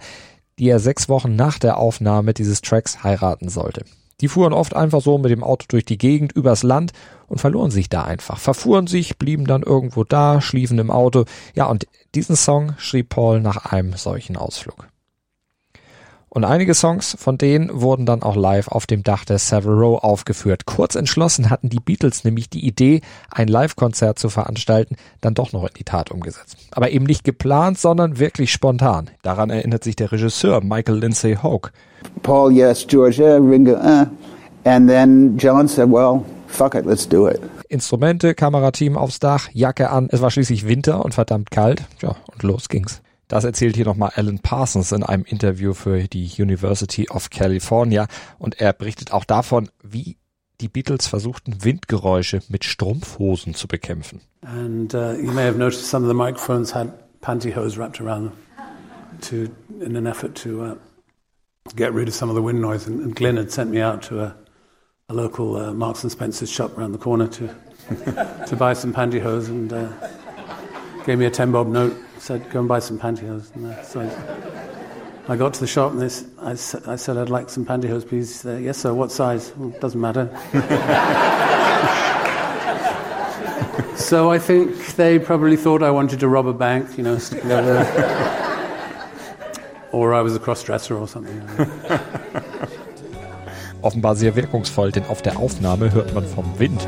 die 0.59 0.69
er 0.69 0.79
sechs 0.79 1.09
Wochen 1.09 1.35
nach 1.35 1.57
der 1.57 1.77
Aufnahme 1.77 2.35
dieses 2.35 2.61
Tracks 2.61 3.03
heiraten 3.03 3.49
sollte. 3.49 3.85
Die 4.21 4.27
fuhren 4.27 4.53
oft 4.53 4.75
einfach 4.75 5.01
so 5.01 5.17
mit 5.17 5.31
dem 5.31 5.43
Auto 5.43 5.65
durch 5.67 5.85
die 5.85 5.97
Gegend, 5.97 6.31
übers 6.31 6.63
Land 6.63 6.93
und 7.27 7.39
verloren 7.39 7.71
sich 7.71 7.89
da 7.89 8.03
einfach. 8.03 8.37
Verfuhren 8.37 8.87
sich, 8.87 9.17
blieben 9.17 9.45
dann 9.45 9.63
irgendwo 9.63 10.03
da, 10.03 10.41
schliefen 10.41 10.77
im 10.79 10.91
Auto. 10.91 11.25
Ja, 11.55 11.65
und 11.65 11.87
diesen 12.13 12.35
Song 12.35 12.73
schrieb 12.77 13.09
Paul 13.09 13.41
nach 13.41 13.65
einem 13.65 13.93
solchen 13.93 14.37
Ausflug. 14.37 14.90
Und 16.33 16.45
einige 16.45 16.73
Songs 16.73 17.17
von 17.19 17.37
denen 17.37 17.69
wurden 17.73 18.05
dann 18.05 18.23
auch 18.23 18.37
live 18.37 18.69
auf 18.69 18.87
dem 18.87 19.03
Dach 19.03 19.25
der 19.25 19.37
Savile 19.37 19.75
Row 19.75 20.01
aufgeführt. 20.01 20.65
Kurz 20.65 20.95
entschlossen 20.95 21.49
hatten 21.49 21.67
die 21.67 21.81
Beatles 21.81 22.23
nämlich 22.23 22.49
die 22.49 22.65
Idee, 22.65 23.01
ein 23.29 23.49
Live-Konzert 23.49 24.17
zu 24.17 24.29
veranstalten, 24.29 24.95
dann 25.19 25.33
doch 25.33 25.51
noch 25.51 25.63
in 25.63 25.73
die 25.77 25.83
Tat 25.83 26.09
umgesetzt. 26.09 26.55
Aber 26.71 26.89
eben 26.91 27.03
nicht 27.03 27.25
geplant, 27.25 27.79
sondern 27.79 28.17
wirklich 28.17 28.53
spontan. 28.53 29.09
Daran 29.23 29.49
erinnert 29.49 29.83
sich 29.83 29.97
der 29.97 30.13
Regisseur 30.13 30.63
Michael 30.63 30.99
Lindsay 30.99 31.35
Hoke. 31.35 31.71
Paul, 32.23 32.53
yes. 32.53 32.87
George, 32.87 33.21
yeah. 33.21 33.35
Ringo, 33.35 33.73
uh. 33.73 34.05
And 34.63 34.87
then 34.87 35.37
John 35.37 35.67
said, 35.67 35.91
well, 35.91 36.23
fuck 36.47 36.75
it, 36.75 36.85
let's 36.85 37.09
do 37.09 37.27
it. 37.27 37.41
Instrumente, 37.67 38.35
Kamerateam 38.35 38.95
aufs 38.95 39.19
Dach, 39.19 39.49
Jacke 39.51 39.89
an. 39.89 40.07
Es 40.09 40.21
war 40.21 40.31
schließlich 40.31 40.65
Winter 40.65 41.03
und 41.03 41.13
verdammt 41.13 41.51
kalt. 41.51 41.83
Ja, 42.01 42.15
und 42.31 42.43
los 42.43 42.69
ging's. 42.69 43.01
Das 43.31 43.45
erzählt 43.45 43.77
hier 43.77 43.85
nochmal 43.85 44.11
Alan 44.15 44.39
Parsons 44.39 44.91
in 44.91 45.03
einem 45.03 45.23
Interview 45.23 45.73
für 45.73 46.05
die 46.09 46.29
University 46.37 47.07
of 47.09 47.29
California 47.29 48.07
und 48.39 48.59
er 48.59 48.73
berichtet 48.73 49.13
auch 49.13 49.23
davon, 49.23 49.69
wie 49.81 50.17
die 50.59 50.67
Beatles 50.67 51.07
versuchten, 51.07 51.63
Windgeräusche 51.63 52.41
mit 52.49 52.65
Strumpfhosen 52.65 53.53
zu 53.53 53.69
bekämpfen. 53.69 54.19
And 54.41 54.93
uh, 54.93 55.13
you 55.13 55.31
may 55.31 55.45
have 55.45 55.57
noticed 55.57 55.85
some 55.85 56.03
of 56.03 56.09
the 56.09 56.13
microphones 56.13 56.75
had 56.75 56.91
pantyhose 57.21 57.77
wrapped 57.79 58.01
around 58.01 58.31
them 58.31 58.37
to, 59.21 59.47
in 59.81 59.95
an 59.95 60.07
effort 60.07 60.35
to 60.43 60.65
uh, 60.65 60.75
get 61.73 61.93
rid 61.93 62.09
of 62.09 62.13
some 62.13 62.29
of 62.29 62.35
the 62.35 62.43
wind 62.43 62.59
noise. 62.59 62.85
And, 62.85 62.99
and 62.99 63.15
Glenn 63.15 63.37
had 63.37 63.49
sent 63.49 63.69
me 63.69 63.79
out 63.79 64.01
to 64.09 64.23
a, 64.23 64.35
a 65.07 65.13
local 65.13 65.55
uh, 65.55 65.71
Marks 65.71 66.03
and 66.03 66.11
Spencer's 66.11 66.51
shop 66.51 66.77
around 66.77 66.91
the 66.91 66.97
corner 66.97 67.29
to, 67.29 67.47
to 68.47 68.57
buy 68.57 68.73
some 68.73 68.93
pantyhose 68.93 69.47
and 69.47 69.71
uh, 69.71 69.87
gave 71.05 71.17
me 71.17 71.25
a 71.25 71.31
10 71.31 71.51
bob 71.51 71.67
note, 71.67 71.95
said, 72.17 72.49
go 72.51 72.59
and 72.59 72.67
buy 72.67 72.79
some 72.79 72.99
pantyhose. 72.99 73.55
Uh, 73.63 73.83
so 73.83 74.01
I, 74.01 75.33
I 75.33 75.35
got 75.35 75.53
to 75.55 75.59
the 75.59 75.67
shop 75.67 75.91
and 75.91 76.01
this, 76.01 76.25
I, 76.39 76.51
I 76.51 76.95
said, 76.95 77.17
I'd 77.17 77.29
like 77.29 77.49
some 77.49 77.65
pantyhose, 77.65 78.07
please. 78.07 78.35
Said, 78.35 78.63
yes, 78.63 78.77
sir, 78.77 78.93
what 78.93 79.11
size? 79.11 79.51
Well, 79.57 79.71
doesn't 79.79 79.99
matter. 79.99 80.29
so 83.95 84.31
I 84.31 84.39
think 84.39 84.95
they 84.95 85.19
probably 85.19 85.57
thought 85.57 85.83
I 85.83 85.91
wanted 85.91 86.19
to 86.19 86.27
rob 86.27 86.47
a 86.47 86.53
bank, 86.53 86.97
you 86.97 87.03
know, 87.03 87.17
or 89.91 90.13
I 90.13 90.21
was 90.21 90.35
a 90.35 90.39
cross-dresser 90.39 90.97
or 90.97 91.07
something. 91.07 91.41
Offenbar 93.81 94.15
sehr 94.15 94.35
wirkungsvoll, 94.35 94.91
denn 94.91 95.05
auf 95.07 95.23
der 95.23 95.37
Aufnahme 95.37 95.91
hört 95.91 96.13
man 96.13 96.23
vom 96.23 96.59
Wind 96.59 96.87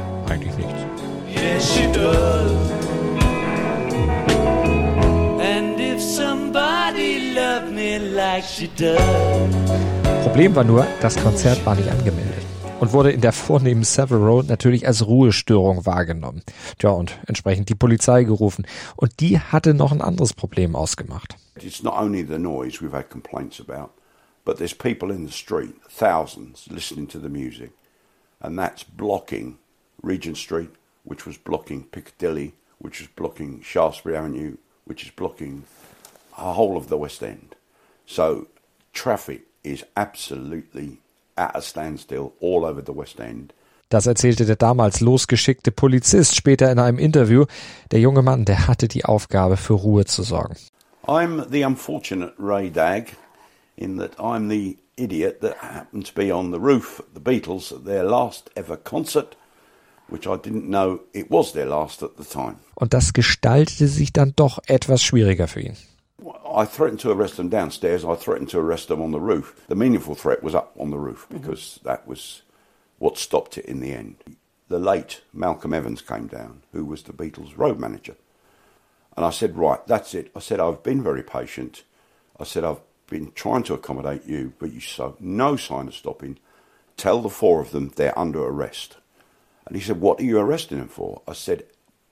like 8.34 8.44
she 8.44 8.68
does. 8.70 9.00
Problem 10.24 10.56
war 10.56 10.64
nur, 10.64 10.88
das 11.02 11.16
Konzert 11.18 11.64
war 11.66 11.76
nicht 11.76 11.90
angemeldet 11.90 12.44
und 12.80 12.92
wurde 12.92 13.12
in 13.12 13.22
der 13.22 13.32
vornehmen 13.32 13.84
Savile 13.84 14.20
Road 14.20 14.48
natürlich 14.48 14.88
als 14.88 15.06
Ruhestörung 15.06 15.86
wahrgenommen. 15.86 16.42
Ja, 16.82 16.90
und 16.90 17.20
entsprechend 17.28 17.70
die 17.70 17.76
Polizei 17.76 18.24
gerufen. 18.24 18.66
Und 18.96 19.20
die 19.20 19.40
hatte 19.40 19.76
noch 19.76 19.92
ein 19.92 20.02
anderes 20.02 20.34
Problem 20.34 20.76
ausgemacht. 20.76 21.36
It's 21.62 21.84
not 21.84 21.94
only 21.94 22.26
the 22.26 22.40
noise 22.40 22.82
we've 22.82 22.96
had 22.96 23.12
complaints 23.12 23.60
about, 23.60 23.92
but 24.44 24.58
there's 24.58 24.74
people 24.74 25.14
in 25.14 25.28
the 25.28 25.32
street, 25.32 25.76
thousands, 25.88 26.66
listening 26.72 27.08
to 27.10 27.20
the 27.20 27.30
music, 27.30 27.72
and 28.40 28.58
that's 28.58 28.84
blocking 28.84 29.58
Regent 30.02 30.38
Street, 30.38 30.72
which 31.04 31.28
was 31.28 31.38
blocking 31.38 31.84
Piccadilly, 31.92 32.54
which 32.80 33.00
was 33.00 33.08
blocking 33.16 33.62
Shaftesbury 33.62 34.18
Avenue, 34.18 34.58
which 34.86 35.04
is 35.04 35.12
blocking 35.12 35.66
a 36.36 36.54
whole 36.54 36.76
of 36.76 36.88
the 36.88 36.98
West 36.98 37.22
End. 37.22 37.56
So 38.06 38.48
traffic 38.94 39.44
is 39.64 39.86
absolutely 39.96 40.98
at 41.36 41.56
a 41.56 41.62
standstill 41.62 42.34
all 42.42 42.66
over 42.66 42.82
the 42.86 42.96
West 42.96 43.20
End. 43.20 43.54
Das 43.90 44.08
erzählte 44.08 44.46
der 44.46 44.56
damals 44.56 45.02
losgeschickte 45.02 45.72
Polizist 45.72 46.36
später 46.36 46.72
in 46.72 46.80
einem 46.80 46.98
Interview. 46.98 47.46
Der 47.92 48.00
junge 48.00 48.24
Mann, 48.24 48.44
der 48.44 48.68
hatte 48.68 48.88
die 48.88 49.06
Aufgabe, 49.06 49.56
für 49.56 49.74
Ruhe 49.74 50.06
zu 50.06 50.24
sorgen. 50.24 50.56
I'm 51.06 51.46
the 51.52 51.64
unfortunate 51.64 52.34
Ray 52.40 52.72
Dag 52.72 53.16
in 53.76 53.98
that 54.00 54.18
I'm 54.18 54.50
the 54.50 54.78
idiot 54.96 55.42
that 55.42 55.58
happened 55.62 56.08
to 56.08 56.14
be 56.14 56.34
on 56.34 56.52
the 56.52 56.60
roof 56.60 57.00
at 57.02 57.14
the 57.14 57.20
Beatles 57.20 57.72
at 57.72 57.86
their 57.86 58.04
last 58.04 58.50
ever 58.56 58.78
concert, 58.78 59.36
which 60.08 60.26
I 60.26 60.38
didn't 60.38 60.70
know 60.70 61.00
it 61.14 61.30
was 61.30 61.54
their 61.54 61.68
last 61.68 62.02
at 62.02 62.12
the 62.18 62.24
time. 62.24 62.56
Und 62.76 62.94
das 62.94 63.14
gestaltete 63.14 63.88
sich 63.88 64.12
dann 64.12 64.34
doch 64.36 64.60
etwas 64.68 65.04
schwieriger 65.04 65.48
für 65.48 65.62
ihn. 65.62 65.78
I 66.48 66.66
threatened 66.66 67.00
to 67.02 67.12
arrest 67.12 67.38
them 67.38 67.50
downstairs. 67.50 68.06
I 68.06 68.16
threatened 68.16 68.50
to 68.50 68.60
arrest 68.60 68.88
them 68.88 69.02
on 69.02 69.12
the 69.12 69.20
roof. 69.20 69.66
The 69.68 69.76
meaningful 69.76 70.16
threat 70.16 70.44
was 70.44 70.56
up 70.56 70.74
on 70.80 70.92
the 70.92 70.98
roof 70.98 71.26
mm-hmm. 71.26 71.38
because 71.38 71.80
that 71.84 72.08
was 72.08 72.44
what 73.00 73.18
stopped 73.18 73.58
it 73.58 73.66
in 73.66 73.80
the 73.80 73.94
end. 73.94 74.18
The 74.70 74.80
late 74.80 75.22
Malcolm 75.34 75.74
Evans 75.74 76.02
came 76.02 76.28
down, 76.28 76.64
who 76.72 76.86
was 76.86 77.04
the 77.04 77.14
Beatles 77.14 77.58
road 77.58 77.80
manager. 77.80 78.16
And 79.16 79.26
I 79.26 79.30
said, 79.32 79.58
Right, 79.58 79.86
that's 79.88 80.14
it. 80.14 80.32
I 80.36 80.40
said, 80.40 80.60
I've 80.60 80.84
been 80.84 81.04
very 81.04 81.24
patient. 81.24 81.84
I 82.40 82.46
said, 82.46 82.64
I've 82.64 82.82
been 83.08 83.32
trying 83.34 83.64
to 83.64 83.74
accommodate 83.74 84.26
you, 84.26 84.54
but 84.60 84.72
you 84.72 84.80
show 84.80 85.16
no 85.20 85.56
sign 85.56 85.88
of 85.88 85.96
stopping. 85.96 86.40
Tell 86.96 87.22
the 87.22 87.30
four 87.30 87.60
of 87.60 87.72
them 87.72 87.92
they're 87.96 88.18
under 88.18 88.44
arrest. 88.44 88.98
And 89.66 89.76
he 89.76 89.82
said, 89.82 90.00
What 90.00 90.20
are 90.20 90.24
you 90.24 90.40
arresting 90.40 90.80
them 90.80 90.88
for? 90.88 91.22
I 91.28 91.34
said, 91.34 91.66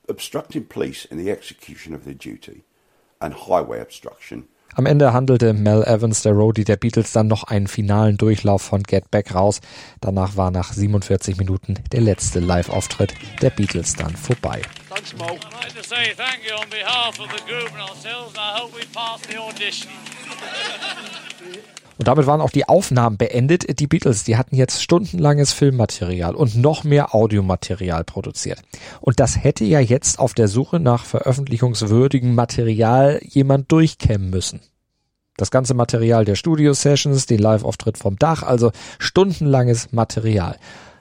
Obstructing 0.10 0.66
police 0.66 1.06
in 1.06 1.18
the 1.18 1.32
execution 1.32 1.94
of 1.94 2.04
their 2.04 2.14
duty 2.14 2.64
and 3.21 3.34
highway 3.47 3.81
obstruction. 3.81 4.47
Am 4.75 4.86
Ende 4.86 5.12
handelte 5.12 5.51
Mel 5.53 5.84
Evans, 5.84 6.21
der 6.21 6.31
Roadie 6.31 6.63
der 6.63 6.77
Beatles, 6.77 7.12
dann 7.12 7.27
noch 7.27 7.43
einen 7.43 7.67
finalen 7.67 8.17
Durchlauf 8.17 8.62
von 8.62 8.84
Get 8.84 9.12
Back 9.12 9.36
raus. 9.36 9.60
Danach 9.99 10.38
war 10.38 10.49
nach 10.49 10.71
47 10.71 11.38
Minuten 11.38 11.75
der 11.91 11.99
letzte 11.99 12.39
Live-Auftritt 12.39 13.13
der 13.41 13.49
Beatles 13.49 13.95
dann 13.95 14.15
vorbei. 14.15 14.62
Thanks, 14.89 15.13
Mo. 15.17 15.25
I'd 15.25 15.63
like 15.63 15.73
to 15.75 15.84
say 15.84 16.13
thank 16.15 16.39
you 16.47 16.55
on 16.55 16.69
behalf 16.69 17.19
of 17.19 17.27
the 17.36 17.43
group 17.45 17.71
and 17.73 17.81
ourselves, 17.81 18.34
I 18.38 18.60
hope 18.60 18.73
we 18.73 18.86
pass 18.93 19.21
the 19.27 19.38
audition. 19.38 19.89
Und 22.02 22.08
damit 22.08 22.26
waren 22.26 22.42
auch 22.42 22.50
die 22.50 22.68
Aufnahmen 22.68 23.18
beendet. 23.18 23.80
Die 23.80 23.86
Beatles, 23.86 24.24
die 24.24 24.36
hatten 24.36 24.56
jetzt 24.56 24.82
stundenlanges 24.82 25.54
Filmmaterial 25.54 26.34
und 26.34 26.56
noch 26.56 26.84
mehr 26.84 27.14
Audiomaterial 27.14 28.04
produziert. 28.06 28.60
Und 29.02 29.20
das 29.20 29.44
hätte 29.44 29.66
ja 29.66 29.80
jetzt 29.80 30.18
auf 30.18 30.34
der 30.34 30.48
Suche 30.48 30.80
nach 30.80 31.06
veröffentlichungswürdigem 31.06 32.34
Material 32.34 33.20
jemand 33.24 33.72
durchkämmen 33.72 34.32
müssen. 34.32 34.62
Das 35.38 35.52
ganze 35.52 35.76
Material 35.76 36.26
der 36.26 36.34
Studio-Sessions, 36.34 37.28
den 37.28 37.38
Live-Auftritt 37.38 38.00
vom 38.00 38.18
Dach, 38.18 38.42
also 38.42 38.72
stundenlanges 38.98 39.92
Material. 39.92 40.56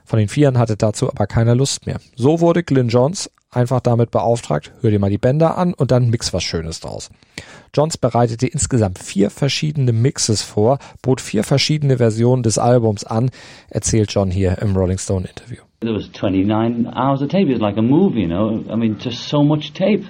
Von 0.05 0.19
den 0.19 0.29
Vieren 0.29 0.59
hatte 0.59 0.77
dazu 0.77 1.09
aber 1.09 1.27
keiner 1.27 1.55
Lust 1.55 1.87
mehr. 1.87 1.99
So 2.15 2.41
wurde 2.41 2.63
Glyn 2.63 2.89
Johns 2.89 3.31
einfach 3.53 3.81
damit 3.81 4.11
beauftragt, 4.11 4.73
hör 4.81 4.91
dir 4.91 4.99
mal 4.99 5.11
die 5.11 5.19
Bänder 5.19 5.59
an 5.59 5.75
und 5.75 5.91
dann 5.91 6.09
mix 6.09 6.33
was 6.33 6.45
Schönes 6.45 6.81
draus. 6.81 7.11
Johns 7.75 7.99
bereitete 7.99 8.47
insgesamt 8.47 8.99
vier 8.99 9.31
verschiedene 9.31 9.93
Mixes 9.93 10.43
vor, 10.43 10.79
bot 11.03 11.21
vier 11.21 11.43
verschiedene 11.43 11.97
Versionen 11.97 12.43
des 12.43 12.59
Albums 12.59 13.05
an, 13.05 13.31
erzählt 13.69 14.13
John 14.13 14.31
hier 14.31 14.59
im 14.59 14.77
Rolling 14.77 14.99
Stone 14.99 15.27
Interview. 15.29 15.63
There 15.81 15.95
was 15.95 16.11
29 16.13 16.87
hours 16.95 17.23
of 17.23 17.29
tape. 17.29 17.49
It 17.49 17.55
was 17.55 17.61
like 17.61 17.79
a 17.79 17.83
movie, 17.83 18.21
you 18.21 18.29
know. 18.29 18.63
I 18.71 18.77
mean, 18.77 18.99
just 18.99 19.29
so 19.29 19.43
much 19.43 19.73
tape. 19.73 20.05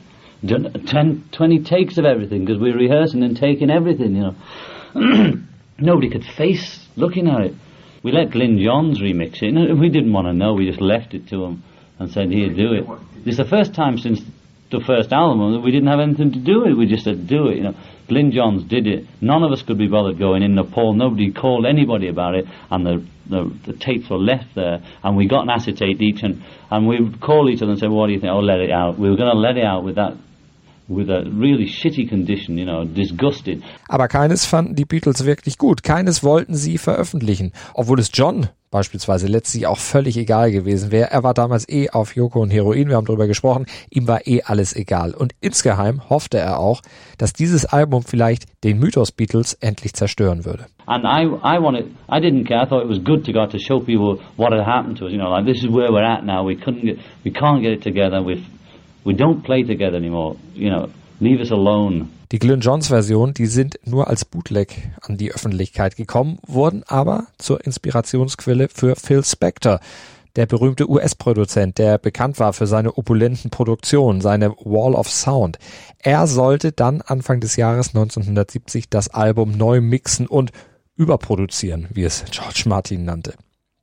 Done 0.45 0.73
10, 0.87 1.29
20 1.31 1.61
takes 1.61 1.97
of 1.97 2.05
everything 2.05 2.45
because 2.45 2.61
we 2.61 2.73
were 2.73 2.79
rehearsing 2.79 3.23
and 3.23 3.37
taking 3.37 3.71
everything, 3.71 4.17
you 4.17 4.23
know. 4.23 4.35
Nobody 5.79 6.11
could 6.11 6.25
face 6.25 6.81
looking 6.97 7.29
at 7.29 7.43
it. 7.43 7.55
We 8.03 8.11
let 8.11 8.33
Glyn 8.33 8.59
Johns 8.59 9.01
remix 9.01 9.43
it. 9.43 9.55
and 9.55 9.79
We 9.79 9.91
didn't 9.91 10.13
want 10.13 10.27
to 10.27 10.33
know. 10.33 10.55
We 10.55 10.67
just 10.67 10.81
left 10.81 11.15
it 11.15 11.29
to 11.29 11.45
him 11.45 11.63
and 12.01 12.11
said, 12.11 12.33
here, 12.33 12.49
do 12.49 12.73
it. 12.73 12.85
This 13.25 13.33
is 13.33 13.37
the 13.37 13.45
first 13.45 13.75
time 13.75 13.99
since 13.99 14.21
the 14.71 14.81
first 14.81 15.13
album 15.13 15.53
that 15.53 15.61
we 15.61 15.71
didn't 15.71 15.89
have 15.89 16.01
anything 16.01 16.33
to 16.33 16.39
do 16.39 16.63
with 16.63 16.71
it. 16.71 16.75
We 16.77 16.87
just 16.87 17.05
said, 17.05 17.27
do 17.27 17.49
it, 17.49 17.59
you 17.59 17.63
know. 17.63 17.75
Glyn 18.09 18.33
Johns 18.33 18.65
did 18.65 18.87
it. 18.89 19.07
None 19.21 19.45
of 19.45 19.53
us 19.53 19.63
could 19.63 19.79
be 19.79 19.87
bothered 19.87 20.19
going 20.19 20.43
in 20.43 20.57
Nepal. 20.57 20.95
Nobody 20.95 21.31
called 21.33 21.67
anybody 21.67 22.09
about 22.09 22.35
it. 22.35 22.47
And 22.71 22.85
the, 22.85 23.07
the, 23.29 23.57
the 23.67 23.73
tapes 23.75 24.11
were 24.11 24.19
left 24.19 24.55
there. 24.57 24.83
And 25.05 25.17
we 25.17 25.29
got 25.29 25.43
an 25.43 25.51
acetate 25.51 26.01
each. 26.01 26.23
And, 26.23 26.43
and 26.71 26.89
we 26.89 27.01
would 27.01 27.21
call 27.21 27.49
each 27.49 27.63
other 27.63 27.71
and 27.71 27.79
say, 27.79 27.87
what 27.87 28.09
do 28.09 28.15
you 28.15 28.21
think? 28.21 28.33
Oh, 28.33 28.41
let 28.41 28.59
it 28.59 28.73
out. 28.73 28.99
We 28.99 29.11
were 29.11 29.17
going 29.17 29.31
to 29.31 29.39
let 29.39 29.57
it 29.57 29.65
out 29.65 29.85
with 29.85 29.95
that 29.95 30.17
with 30.89 31.09
a 31.09 31.23
really 31.31 31.67
shitty 31.67 32.09
condition, 32.09 32.59
you 32.59 32.65
know, 32.65 32.85
disgusted. 32.85 33.63
Aber 33.89 34.09
keines 34.09 34.45
fanden 34.45 34.75
die 34.75 34.85
Beatles 34.85 35.25
wirklich 35.25 35.57
gut. 35.57 35.85
Keines 35.85 36.25
wollten 36.25 36.57
sie 36.57 36.79
veröffentlichen. 36.79 37.53
Obwohl 37.75 38.01
es 38.01 38.11
John 38.13 38.49
beispielsweise 38.71 39.27
letztlich 39.27 39.67
auch 39.67 39.79
völlig 39.79 40.17
egal 40.17 40.51
gewesen 40.51 40.93
wäre. 40.93 41.11
Er 41.11 41.23
war 41.23 41.35
damals 41.35 41.69
eh 41.69 41.91
auf 41.91 42.15
Joko 42.15 42.41
und 42.41 42.51
Heroin, 42.51 42.89
wir 42.89 42.97
haben 42.97 43.07
drüber 43.07 43.27
gesprochen. 43.27 43.67
Ihm 43.91 44.07
war 44.07 44.27
eh 44.27 44.43
alles 44.43 44.75
egal. 44.75 45.15
Und 45.15 45.33
insgeheim 45.41 46.09
hoffte 46.09 46.39
er 46.39 46.59
auch, 46.59 46.81
dass 47.19 47.33
dieses 47.33 47.67
Album 47.67 48.03
vielleicht 48.03 48.45
den 48.65 48.79
Mythos 48.79 49.13
Beatles 49.13 49.55
endlich 49.55 49.95
zerstören 49.95 50.45
würde. 50.45 50.67
And 50.87 51.05
I, 51.05 51.27
I 51.45 51.61
wanted, 51.61 51.87
I 52.09 52.21
didn't 52.21 52.47
care. 52.47 52.63
I 52.63 52.67
thought 52.67 52.83
it 52.83 52.89
was 52.89 53.03
good 53.03 53.25
to 53.27 53.33
go 53.33 53.47
to 53.47 53.59
show 53.59 53.81
people 53.81 54.19
what 54.37 54.53
had 54.53 54.65
happened 54.67 54.99
to 54.99 55.07
us. 55.07 55.13
You 55.13 55.19
know, 55.19 55.31
like 55.31 55.47
this 55.47 55.63
is 55.63 55.71
where 55.71 55.91
we're 55.93 56.05
at 56.05 56.25
now. 56.25 56.45
We 56.45 56.57
couldn't 56.57 56.85
get, 56.85 56.99
we 57.25 57.31
can't 57.31 57.63
get 57.63 57.73
it 57.73 57.83
together. 57.83 58.23
We've, 58.23 58.45
we 59.05 59.15
don't 59.15 59.43
play 59.43 59.63
together 59.63 59.97
anymore. 59.97 60.37
You 60.55 60.71
know, 60.71 60.91
leave 61.21 61.41
us 61.41 61.53
alone. 61.53 62.09
Die 62.33 62.39
Glyn 62.39 62.61
Johns 62.61 62.89
Version, 62.89 63.35
die 63.35 63.47
sind 63.47 63.79
nur 63.85 64.09
als 64.09 64.25
Bootleg 64.25 64.91
an 65.03 65.17
die 65.17 65.33
Öffentlichkeit 65.33 65.97
gekommen, 65.97 66.39
wurden 66.47 66.83
aber 66.87 67.27
zur 67.39 67.65
Inspirationsquelle 67.65 68.69
für 68.69 68.97
Phil 68.97 69.25
Spector, 69.25 69.81
der 70.37 70.47
berühmte 70.47 70.89
US-Produzent, 70.89 71.79
der 71.79 71.99
bekannt 71.99 72.39
war 72.39 72.53
für 72.53 72.67
seine 72.67 72.97
opulenten 72.97 73.51
Produktionen, 73.51 74.21
seine 74.21 74.51
Wall 74.59 74.95
of 74.95 75.11
Sound. 75.11 75.59
Er 75.99 76.27
sollte 76.27 76.73
dann 76.73 77.03
Anfang 77.03 77.41
des 77.41 77.57
Jahres 77.57 77.89
1970 77.89 78.89
das 78.89 79.09
Album 79.09 79.53
neu 79.53 79.81
mixen 79.81 80.27
und 80.27 80.53
überproduzieren, 80.97 81.89
wie 81.91 82.05
es 82.05 82.25
George 82.31 82.65
Martin 82.67 83.05
nannte. 83.05 83.35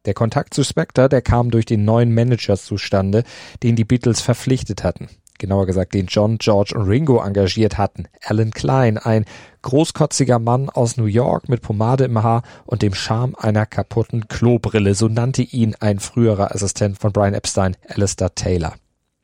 Der 0.05 0.13
Kontakt 0.13 0.53
zu 0.53 0.63
Spector, 0.63 1.09
der 1.09 1.21
kam 1.21 1.51
durch 1.51 1.65
den 1.65 1.83
neuen 1.83 2.13
Manager 2.13 2.55
zustande, 2.55 3.25
den 3.61 3.75
die 3.75 3.83
Beatles 3.83 4.21
verpflichtet 4.21 4.85
hatten. 4.85 5.09
Genauer 5.37 5.65
gesagt 5.65 5.93
den 5.93 6.07
John, 6.07 6.37
George 6.37 6.73
und 6.75 6.87
Ringo 6.87 7.21
engagiert 7.21 7.77
hatten. 7.77 8.07
Alan 8.23 8.51
Klein, 8.51 8.97
ein 8.97 9.25
großkotziger 9.61 10.39
Mann 10.39 10.69
aus 10.69 10.97
New 10.97 11.05
York 11.05 11.49
mit 11.49 11.61
Pomade 11.61 12.05
im 12.05 12.23
Haar 12.23 12.43
und 12.65 12.81
dem 12.81 12.93
Charme 12.93 13.35
einer 13.37 13.65
kaputten 13.65 14.27
Klobrille, 14.27 14.95
so 14.95 15.07
nannte 15.07 15.41
ihn 15.41 15.75
ein 15.79 15.99
früherer 15.99 16.53
Assistent 16.53 16.99
von 16.99 17.11
Brian 17.11 17.33
Epstein, 17.33 17.75
Alistair 17.87 18.33
Taylor. 18.33 18.73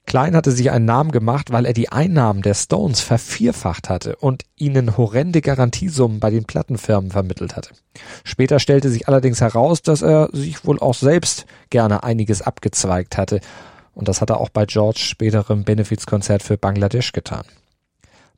Klein 0.05 0.35
hatte 0.35 0.51
sich 0.51 0.69
einen 0.69 0.85
Namen 0.85 1.11
gemacht, 1.11 1.51
weil 1.51 1.65
er 1.65 1.73
die 1.73 1.89
Einnahmen 1.89 2.41
der 2.41 2.55
Stones 2.55 2.99
vervierfacht 2.99 3.89
hatte 3.89 4.17
und 4.17 4.43
ihnen 4.57 4.97
horrende 4.97 5.41
Garantiesummen 5.41 6.19
bei 6.19 6.29
den 6.29 6.43
Plattenfirmen 6.43 7.09
vermittelt 7.09 7.55
hatte. 7.55 7.71
Später 8.23 8.59
stellte 8.59 8.89
sich 8.89 9.07
allerdings 9.07 9.39
heraus, 9.39 9.81
dass 9.81 10.01
er 10.01 10.29
sich 10.33 10.65
wohl 10.65 10.79
auch 10.79 10.93
selbst 10.93 11.45
gerne 11.69 12.03
einiges 12.03 12.41
abgezweigt 12.41 13.17
hatte. 13.17 13.39
Und 13.93 14.07
das 14.07 14.21
hat 14.21 14.29
er 14.29 14.39
auch 14.39 14.49
bei 14.49 14.65
George 14.65 14.99
späterem 14.99 15.63
Benefizkonzert 15.63 16.43
für 16.43 16.57
Bangladesch 16.57 17.11
getan. 17.11 17.45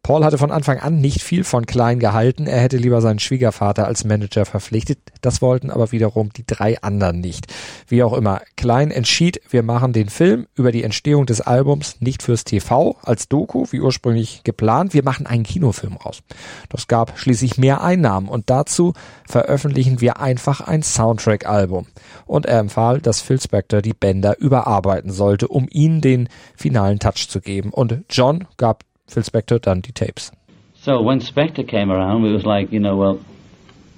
Paul 0.05 0.23
hatte 0.23 0.37
von 0.37 0.51
Anfang 0.51 0.77
an 0.77 1.01
nicht 1.01 1.23
viel 1.23 1.43
von 1.43 1.65
Klein 1.65 1.97
gehalten. 1.97 2.45
Er 2.45 2.59
hätte 2.59 2.77
lieber 2.77 3.01
seinen 3.01 3.17
Schwiegervater 3.17 3.87
als 3.87 4.03
Manager 4.03 4.45
verpflichtet. 4.45 4.99
Das 5.21 5.41
wollten 5.41 5.71
aber 5.71 5.91
wiederum 5.91 6.31
die 6.31 6.45
drei 6.45 6.79
anderen 6.83 7.21
nicht. 7.21 7.51
Wie 7.87 8.03
auch 8.03 8.13
immer, 8.13 8.41
Klein 8.55 8.91
entschied, 8.91 9.41
wir 9.49 9.63
machen 9.63 9.93
den 9.93 10.09
Film 10.09 10.45
über 10.53 10.71
die 10.71 10.83
Entstehung 10.83 11.25
des 11.25 11.41
Albums 11.41 11.95
nicht 12.01 12.21
fürs 12.21 12.43
TV 12.43 12.97
als 13.01 13.29
Doku, 13.29 13.65
wie 13.71 13.81
ursprünglich 13.81 14.43
geplant. 14.43 14.93
Wir 14.93 15.03
machen 15.03 15.25
einen 15.25 15.41
Kinofilm 15.41 15.97
raus. 15.97 16.21
Das 16.69 16.87
gab 16.87 17.17
schließlich 17.17 17.57
mehr 17.57 17.81
Einnahmen 17.81 18.29
und 18.29 18.51
dazu 18.51 18.93
veröffentlichen 19.27 20.01
wir 20.01 20.19
einfach 20.19 20.61
ein 20.61 20.83
Soundtrack-Album. 20.83 21.87
Und 22.27 22.45
er 22.45 22.59
empfahl, 22.59 23.01
dass 23.01 23.21
Phil 23.21 23.41
Spector 23.41 23.81
die 23.81 23.95
Bänder 23.95 24.37
überarbeiten 24.37 25.09
sollte, 25.11 25.47
um 25.47 25.67
ihnen 25.67 26.01
den 26.01 26.29
finalen 26.55 26.99
Touch 26.99 27.27
zu 27.27 27.41
geben. 27.41 27.71
Und 27.71 28.03
John 28.11 28.45
gab 28.57 28.83
Phil 29.07 29.23
Spector 29.23 29.59
dann 29.59 29.81
die 29.81 29.91
Tapes. 29.91 30.31
So 30.75 31.01
when 31.01 31.19
Spector 31.19 31.63
came 31.67 31.91
around, 31.91 32.25
it 32.25 32.33
was 32.33 32.45
like, 32.45 32.71
you 32.71 32.79
know, 32.79 32.95
well, 32.95 33.19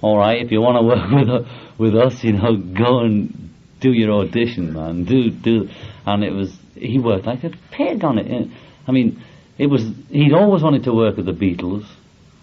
all 0.02 0.18
right, 0.18 0.42
if 0.42 0.52
you 0.52 0.62
want 0.62 0.78
to 0.78 0.84
work 0.88 1.12
with 1.12 1.48
with 1.78 1.96
us, 1.96 2.24
you 2.24 2.34
know, 2.34 2.56
go 2.58 3.00
and 3.00 3.54
do 3.80 3.92
your 3.92 4.12
audition, 4.14 4.74
man. 4.74 5.04
Do 5.06 5.30
do, 5.30 5.70
and 6.06 6.24
it 6.24 6.32
was 6.32 6.58
he 6.76 7.00
worked 7.00 7.26
like 7.26 7.44
a 7.44 7.52
pig 7.72 8.04
on 8.04 8.18
it. 8.18 8.50
I 8.88 8.92
mean, 8.92 9.22
it 9.58 9.68
was 9.68 9.84
he'd 10.10 10.34
always 10.34 10.64
wanted 10.64 10.84
to 10.84 10.94
work 10.94 11.18
with 11.18 11.26
the 11.26 11.34
Beatles, 11.34 11.86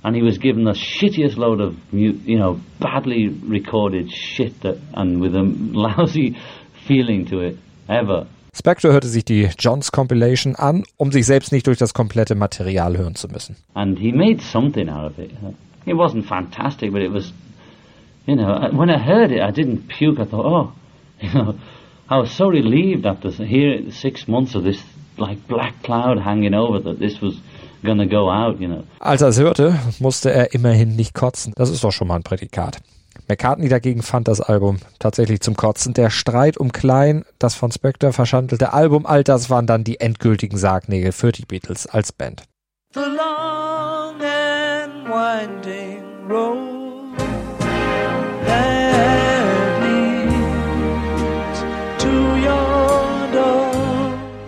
and 0.03 0.15
he 0.15 0.23
was 0.23 0.39
given 0.39 0.65
the 0.65 0.73
shittiest 0.73 1.37
load 1.37 1.61
of 1.61 1.77
you 1.93 2.39
know 2.39 2.61
badly 2.81 3.29
recorded 3.29 4.11
shit 4.11 4.61
that 4.63 4.79
and 4.95 5.21
with 5.21 5.35
a 5.35 5.43
lousy 5.73 6.37
feeling 6.87 7.27
to 7.27 7.41
it 7.41 7.57
ever. 7.89 8.27
Spector 8.55 8.93
hörte 8.93 9.09
sich 9.09 9.25
die 9.25 9.49
Johns 9.59 9.91
Compilation 9.93 10.55
an, 10.55 10.85
um 10.97 11.11
sich 11.11 11.27
selbst 11.27 11.53
nicht 11.53 11.67
durch 11.67 11.79
das 11.79 11.93
komplette 11.93 12.35
Material 12.35 12.97
hören 12.97 13.15
zu 13.15 13.29
müssen. 13.29 13.57
and 13.75 13.99
he 13.99 14.13
made 14.13 14.41
something 14.41 14.89
out 14.89 15.11
of 15.11 15.19
it. 15.19 15.31
It 15.87 15.95
wasn't 15.97 16.25
fantastic, 16.25 16.93
but 16.93 17.03
it 17.03 17.13
was, 17.13 17.33
you 18.27 18.37
know, 18.37 18.47
when 18.73 18.89
I 18.89 18.99
heard 18.99 19.31
it, 19.31 19.41
I 19.41 19.51
didn't 19.53 19.89
puke. 19.89 20.19
I 20.21 20.25
thought, 20.25 20.47
oh, 20.47 20.73
you 21.21 21.31
know, 21.31 21.55
I 22.09 22.19
was 22.19 22.31
so 22.37 22.47
relieved 22.47 23.07
after 23.07 23.31
hearing 23.31 23.91
six 23.91 24.27
months 24.29 24.55
of 24.55 24.63
this 24.65 24.79
like 25.19 25.47
black 25.49 25.83
cloud 25.83 26.19
hanging 26.19 26.55
over 26.55 26.81
that 26.81 26.99
this 26.99 27.21
was 27.21 27.35
to 27.85 28.07
go 28.07 28.31
out, 28.31 28.61
you 28.61 28.69
know. 28.69 28.85
Als 29.01 29.21
er 29.23 29.29
es 29.29 29.39
hörte, 29.39 29.79
musste 30.01 30.33
er 30.33 30.55
immerhin 30.55 30.97
nicht 30.97 31.15
kotzen. 31.15 31.53
Das 31.57 31.71
ist 31.71 31.85
doch 31.85 31.93
schon 31.93 32.09
mal 32.09 32.17
ein 32.17 32.23
Prädikat. 32.23 32.81
McCartney 33.27 33.69
dagegen 33.69 34.03
fand 34.03 34.29
das 34.29 34.43
Album 34.43 34.79
tatsächlich 34.99 35.41
zum 35.41 35.57
Kotzen. 35.57 35.95
Der 35.95 36.11
Streit 36.11 36.59
um 36.59 36.73
Klein, 36.73 37.25
das 37.39 37.55
von 37.55 37.73
Spector 37.73 38.13
verschandelte 38.13 38.75
Album, 38.75 39.07
all 39.07 39.25
das 39.25 39.49
waren 39.49 39.67
dann 39.67 39.83
die 39.83 39.99
endgültigen 39.99 40.59
Sargnägel 40.59 41.13
für 41.13 41.33
die 41.33 41.47
Beatles 41.47 41.87
als 41.87 42.13
Band. 42.13 42.43
The 42.93 43.01
long 43.01 44.21
and 44.21 45.09
winding 45.09 46.05
road 46.29 47.19
that 48.47 49.81
leads 49.83 51.61
to 51.99 52.09
your 52.09 53.33
door. 53.33 53.73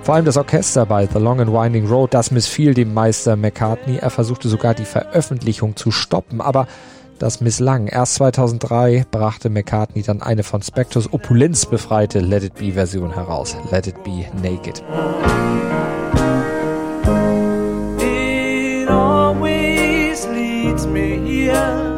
Vor 0.03 0.15
allem 0.15 0.27
das 0.27 0.37
Orchester 0.37 0.85
bei 0.85 1.07
The 1.07 1.19
Long 1.19 1.41
and 1.41 1.51
Winding 1.51 1.89
Road, 1.89 2.13
das 2.13 2.31
missfiel 2.31 2.75
dem 2.75 2.93
Meister 2.93 3.37
McCartney. 3.37 3.97
Er 3.97 4.11
versuchte 4.11 4.49
sogar 4.49 4.75
die 4.75 4.85
Veröffentlichung 4.85 5.77
zu 5.77 5.91
stoppen, 5.91 6.41
aber 6.41 6.69
das 7.19 7.41
misslang. 7.41 7.87
Erst 7.87 8.15
2003 8.15 9.07
brachte 9.11 9.51
McCartney 9.51 10.03
dann 10.03 10.23
eine 10.23 10.43
von 10.43 10.63
Spectors 10.63 11.13
Opulenz 11.13 11.67
befreite 11.67 12.21
Let 12.21 12.45
It 12.45 12.55
Be 12.55 12.73
Version 12.73 13.15
heraus. 13.15 13.57
Let 13.71 13.87
It 13.87 14.03
Be 14.05 14.27
Naked. 14.43 14.83
It 17.99 18.89
always 18.89 20.27
leads 20.29 20.87
me 20.87 21.19
here. 21.25 21.97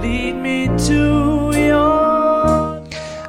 Lead 0.00 0.36
me 0.36 0.68
to 0.88 1.31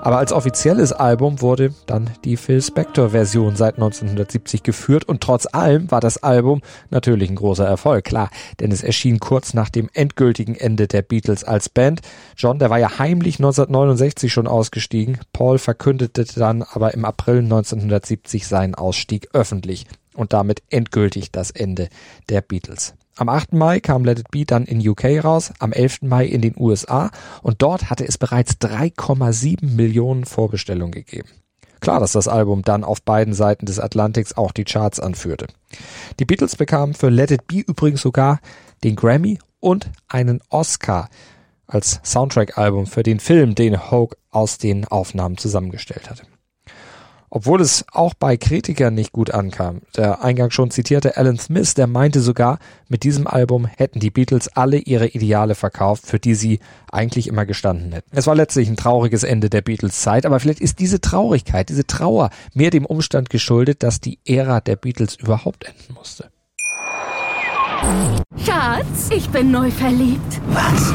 Aber 0.03 0.17
als 0.17 0.33
offizielles 0.33 0.91
Album 0.91 1.39
wurde 1.39 1.73
dann 1.85 2.09
die 2.25 2.35
Phil 2.35 2.61
Spector-Version 2.61 3.55
seit 3.55 3.75
1970 3.75 4.61
geführt 4.61 5.05
und 5.05 5.21
trotz 5.21 5.47
allem 5.49 5.89
war 5.91 6.01
das 6.01 6.21
Album 6.21 6.61
natürlich 6.89 7.29
ein 7.29 7.37
großer 7.37 7.65
Erfolg, 7.65 8.03
klar, 8.03 8.29
denn 8.59 8.73
es 8.73 8.83
erschien 8.83 9.21
kurz 9.21 9.53
nach 9.53 9.69
dem 9.69 9.89
endgültigen 9.93 10.55
Ende 10.55 10.89
der 10.89 11.03
Beatles 11.03 11.45
als 11.45 11.69
Band. 11.69 12.01
John, 12.35 12.59
der 12.59 12.69
war 12.69 12.79
ja 12.79 12.99
heimlich 12.99 13.35
1969 13.39 14.33
schon 14.33 14.45
ausgestiegen, 14.45 15.19
Paul 15.31 15.57
verkündete 15.57 16.25
dann 16.35 16.63
aber 16.63 16.93
im 16.93 17.05
April 17.05 17.37
1970 17.37 18.45
seinen 18.45 18.75
Ausstieg 18.75 19.29
öffentlich 19.31 19.87
und 20.15 20.33
damit 20.33 20.63
endgültig 20.69 21.31
das 21.31 21.49
Ende 21.49 21.87
der 22.27 22.41
Beatles. 22.41 22.93
Am 23.15 23.29
8. 23.29 23.53
Mai 23.53 23.79
kam 23.79 24.03
Let 24.03 24.19
It 24.19 24.31
Be 24.31 24.43
dann 24.43 24.65
in 24.65 24.87
UK 24.87 25.23
raus, 25.23 25.53
am 25.59 25.71
11. 25.71 26.01
Mai 26.01 26.25
in 26.25 26.41
den 26.41 26.55
USA 26.57 27.11
und 27.43 27.61
dort 27.61 27.91
hatte 27.91 28.07
es 28.07 28.17
bereits 28.17 28.53
3,7 28.53 29.75
Millionen 29.75 30.25
Vorbestellungen 30.25 30.91
gegeben. 30.91 31.29
Klar, 31.79 31.99
dass 31.99 32.13
das 32.13 32.27
Album 32.27 32.63
dann 32.63 32.83
auf 32.83 33.03
beiden 33.03 33.33
Seiten 33.33 33.65
des 33.67 33.79
Atlantiks 33.79 34.33
auch 34.33 34.51
die 34.51 34.63
Charts 34.63 34.99
anführte. 34.99 35.47
Die 36.19 36.25
Beatles 36.25 36.55
bekamen 36.55 36.95
für 36.95 37.09
Let 37.09 37.29
It 37.29 37.45
Be 37.45 37.59
übrigens 37.59 38.01
sogar 38.01 38.39
den 38.83 38.95
Grammy 38.95 39.37
und 39.59 39.91
einen 40.07 40.41
Oscar 40.49 41.09
als 41.67 41.99
Soundtrack-Album 42.03 42.87
für 42.87 43.03
den 43.03 43.19
Film, 43.19 43.53
den 43.53 43.91
Hogue 43.91 44.17
aus 44.31 44.57
den 44.57 44.85
Aufnahmen 44.85 45.37
zusammengestellt 45.37 46.09
hatte. 46.09 46.23
Obwohl 47.35 47.61
es 47.61 47.83
auch 47.91 48.13
bei 48.13 48.37
Kritikern 48.37 48.93
nicht 48.93 49.11
gut 49.11 49.31
ankam. 49.31 49.81
Der 49.97 50.23
eingangs 50.23 50.53
schon 50.53 50.69
zitierte 50.69 51.17
Alan 51.17 51.39
Smith, 51.39 51.73
der 51.73 51.87
meinte 51.87 52.21
sogar, 52.21 52.59
mit 52.89 53.01
diesem 53.01 53.25
Album 53.25 53.65
hätten 53.65 53.99
die 53.99 54.11
Beatles 54.11 54.49
alle 54.49 54.77
ihre 54.77 55.07
Ideale 55.07 55.55
verkauft, 55.55 56.05
für 56.05 56.19
die 56.19 56.35
sie 56.35 56.59
eigentlich 56.91 57.27
immer 57.27 57.47
gestanden 57.47 57.91
hätten. 57.91 58.15
Es 58.15 58.27
war 58.27 58.35
letztlich 58.35 58.69
ein 58.69 58.77
trauriges 58.77 59.23
Ende 59.23 59.49
der 59.49 59.63
Beatles 59.63 59.99
Zeit, 60.01 60.27
aber 60.27 60.39
vielleicht 60.39 60.61
ist 60.61 60.77
diese 60.77 61.01
Traurigkeit, 61.01 61.69
diese 61.69 61.87
Trauer 61.87 62.29
mehr 62.53 62.69
dem 62.69 62.85
Umstand 62.85 63.31
geschuldet, 63.31 63.81
dass 63.81 63.99
die 63.99 64.19
Ära 64.25 64.61
der 64.61 64.75
Beatles 64.75 65.15
überhaupt 65.15 65.65
enden 65.65 65.95
musste. 65.95 66.29
Schatz, 68.45 69.09
ich 69.09 69.27
bin 69.31 69.49
neu 69.49 69.71
verliebt. 69.71 70.39
Was? 70.49 70.93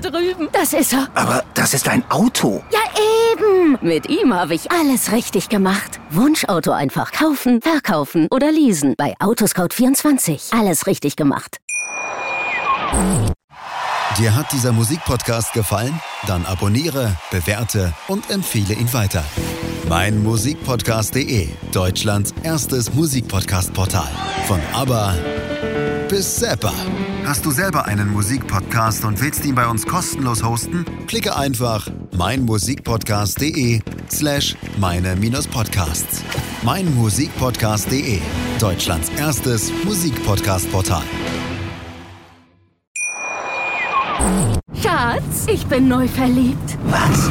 Da 0.00 0.10
drüben. 0.10 0.48
Das 0.52 0.74
ist 0.74 0.92
er. 0.92 1.08
Aber 1.14 1.42
das 1.54 1.72
ist 1.72 1.88
ein 1.88 2.04
Auto. 2.10 2.62
Ja, 2.70 2.80
eben. 3.32 3.78
Mit 3.80 4.08
ihm 4.10 4.34
habe 4.34 4.54
ich 4.54 4.70
alles 4.70 5.12
richtig 5.12 5.48
gemacht. 5.48 6.00
Wunschauto 6.10 6.72
einfach 6.72 7.12
kaufen, 7.12 7.62
verkaufen 7.62 8.28
oder 8.30 8.52
leasen. 8.52 8.94
Bei 8.98 9.14
Autoscout24. 9.18 10.58
Alles 10.58 10.86
richtig 10.86 11.16
gemacht. 11.16 11.58
Dir 14.18 14.34
hat 14.34 14.52
dieser 14.52 14.72
Musikpodcast 14.72 15.52
gefallen? 15.54 15.98
Dann 16.26 16.44
abonniere, 16.44 17.16
bewerte 17.30 17.92
und 18.08 18.30
empfehle 18.30 18.74
ihn 18.74 18.92
weiter. 18.92 19.24
Mein 19.88 20.22
Musikpodcast.de, 20.22 21.48
Deutschlands 21.72 22.34
erstes 22.42 22.92
Musikpodcast-Portal. 22.92 24.08
Von 24.46 24.60
ABBA 24.74 25.14
bis 26.08 26.36
Zappa. 26.36 26.72
Hast 27.24 27.44
du 27.44 27.50
selber 27.50 27.86
einen 27.86 28.12
Musikpodcast 28.12 29.04
und 29.04 29.20
willst 29.20 29.44
ihn 29.44 29.54
bei 29.54 29.66
uns 29.66 29.86
kostenlos 29.86 30.42
hosten? 30.44 30.84
Klicke 31.06 31.36
einfach 31.36 31.88
meinmusikpodcast.de 32.16 33.80
slash 34.10 34.56
meine-podcasts. 34.78 36.22
Meinmusikpodcast.de, 36.62 38.20
Deutschlands 38.60 39.10
erstes 39.16 39.72
Musikpodcast-Portal. 39.84 41.04
Schatz, 44.82 45.46
ich 45.48 45.66
bin 45.66 45.88
neu 45.88 46.06
verliebt. 46.08 46.78
Was? 46.84 47.30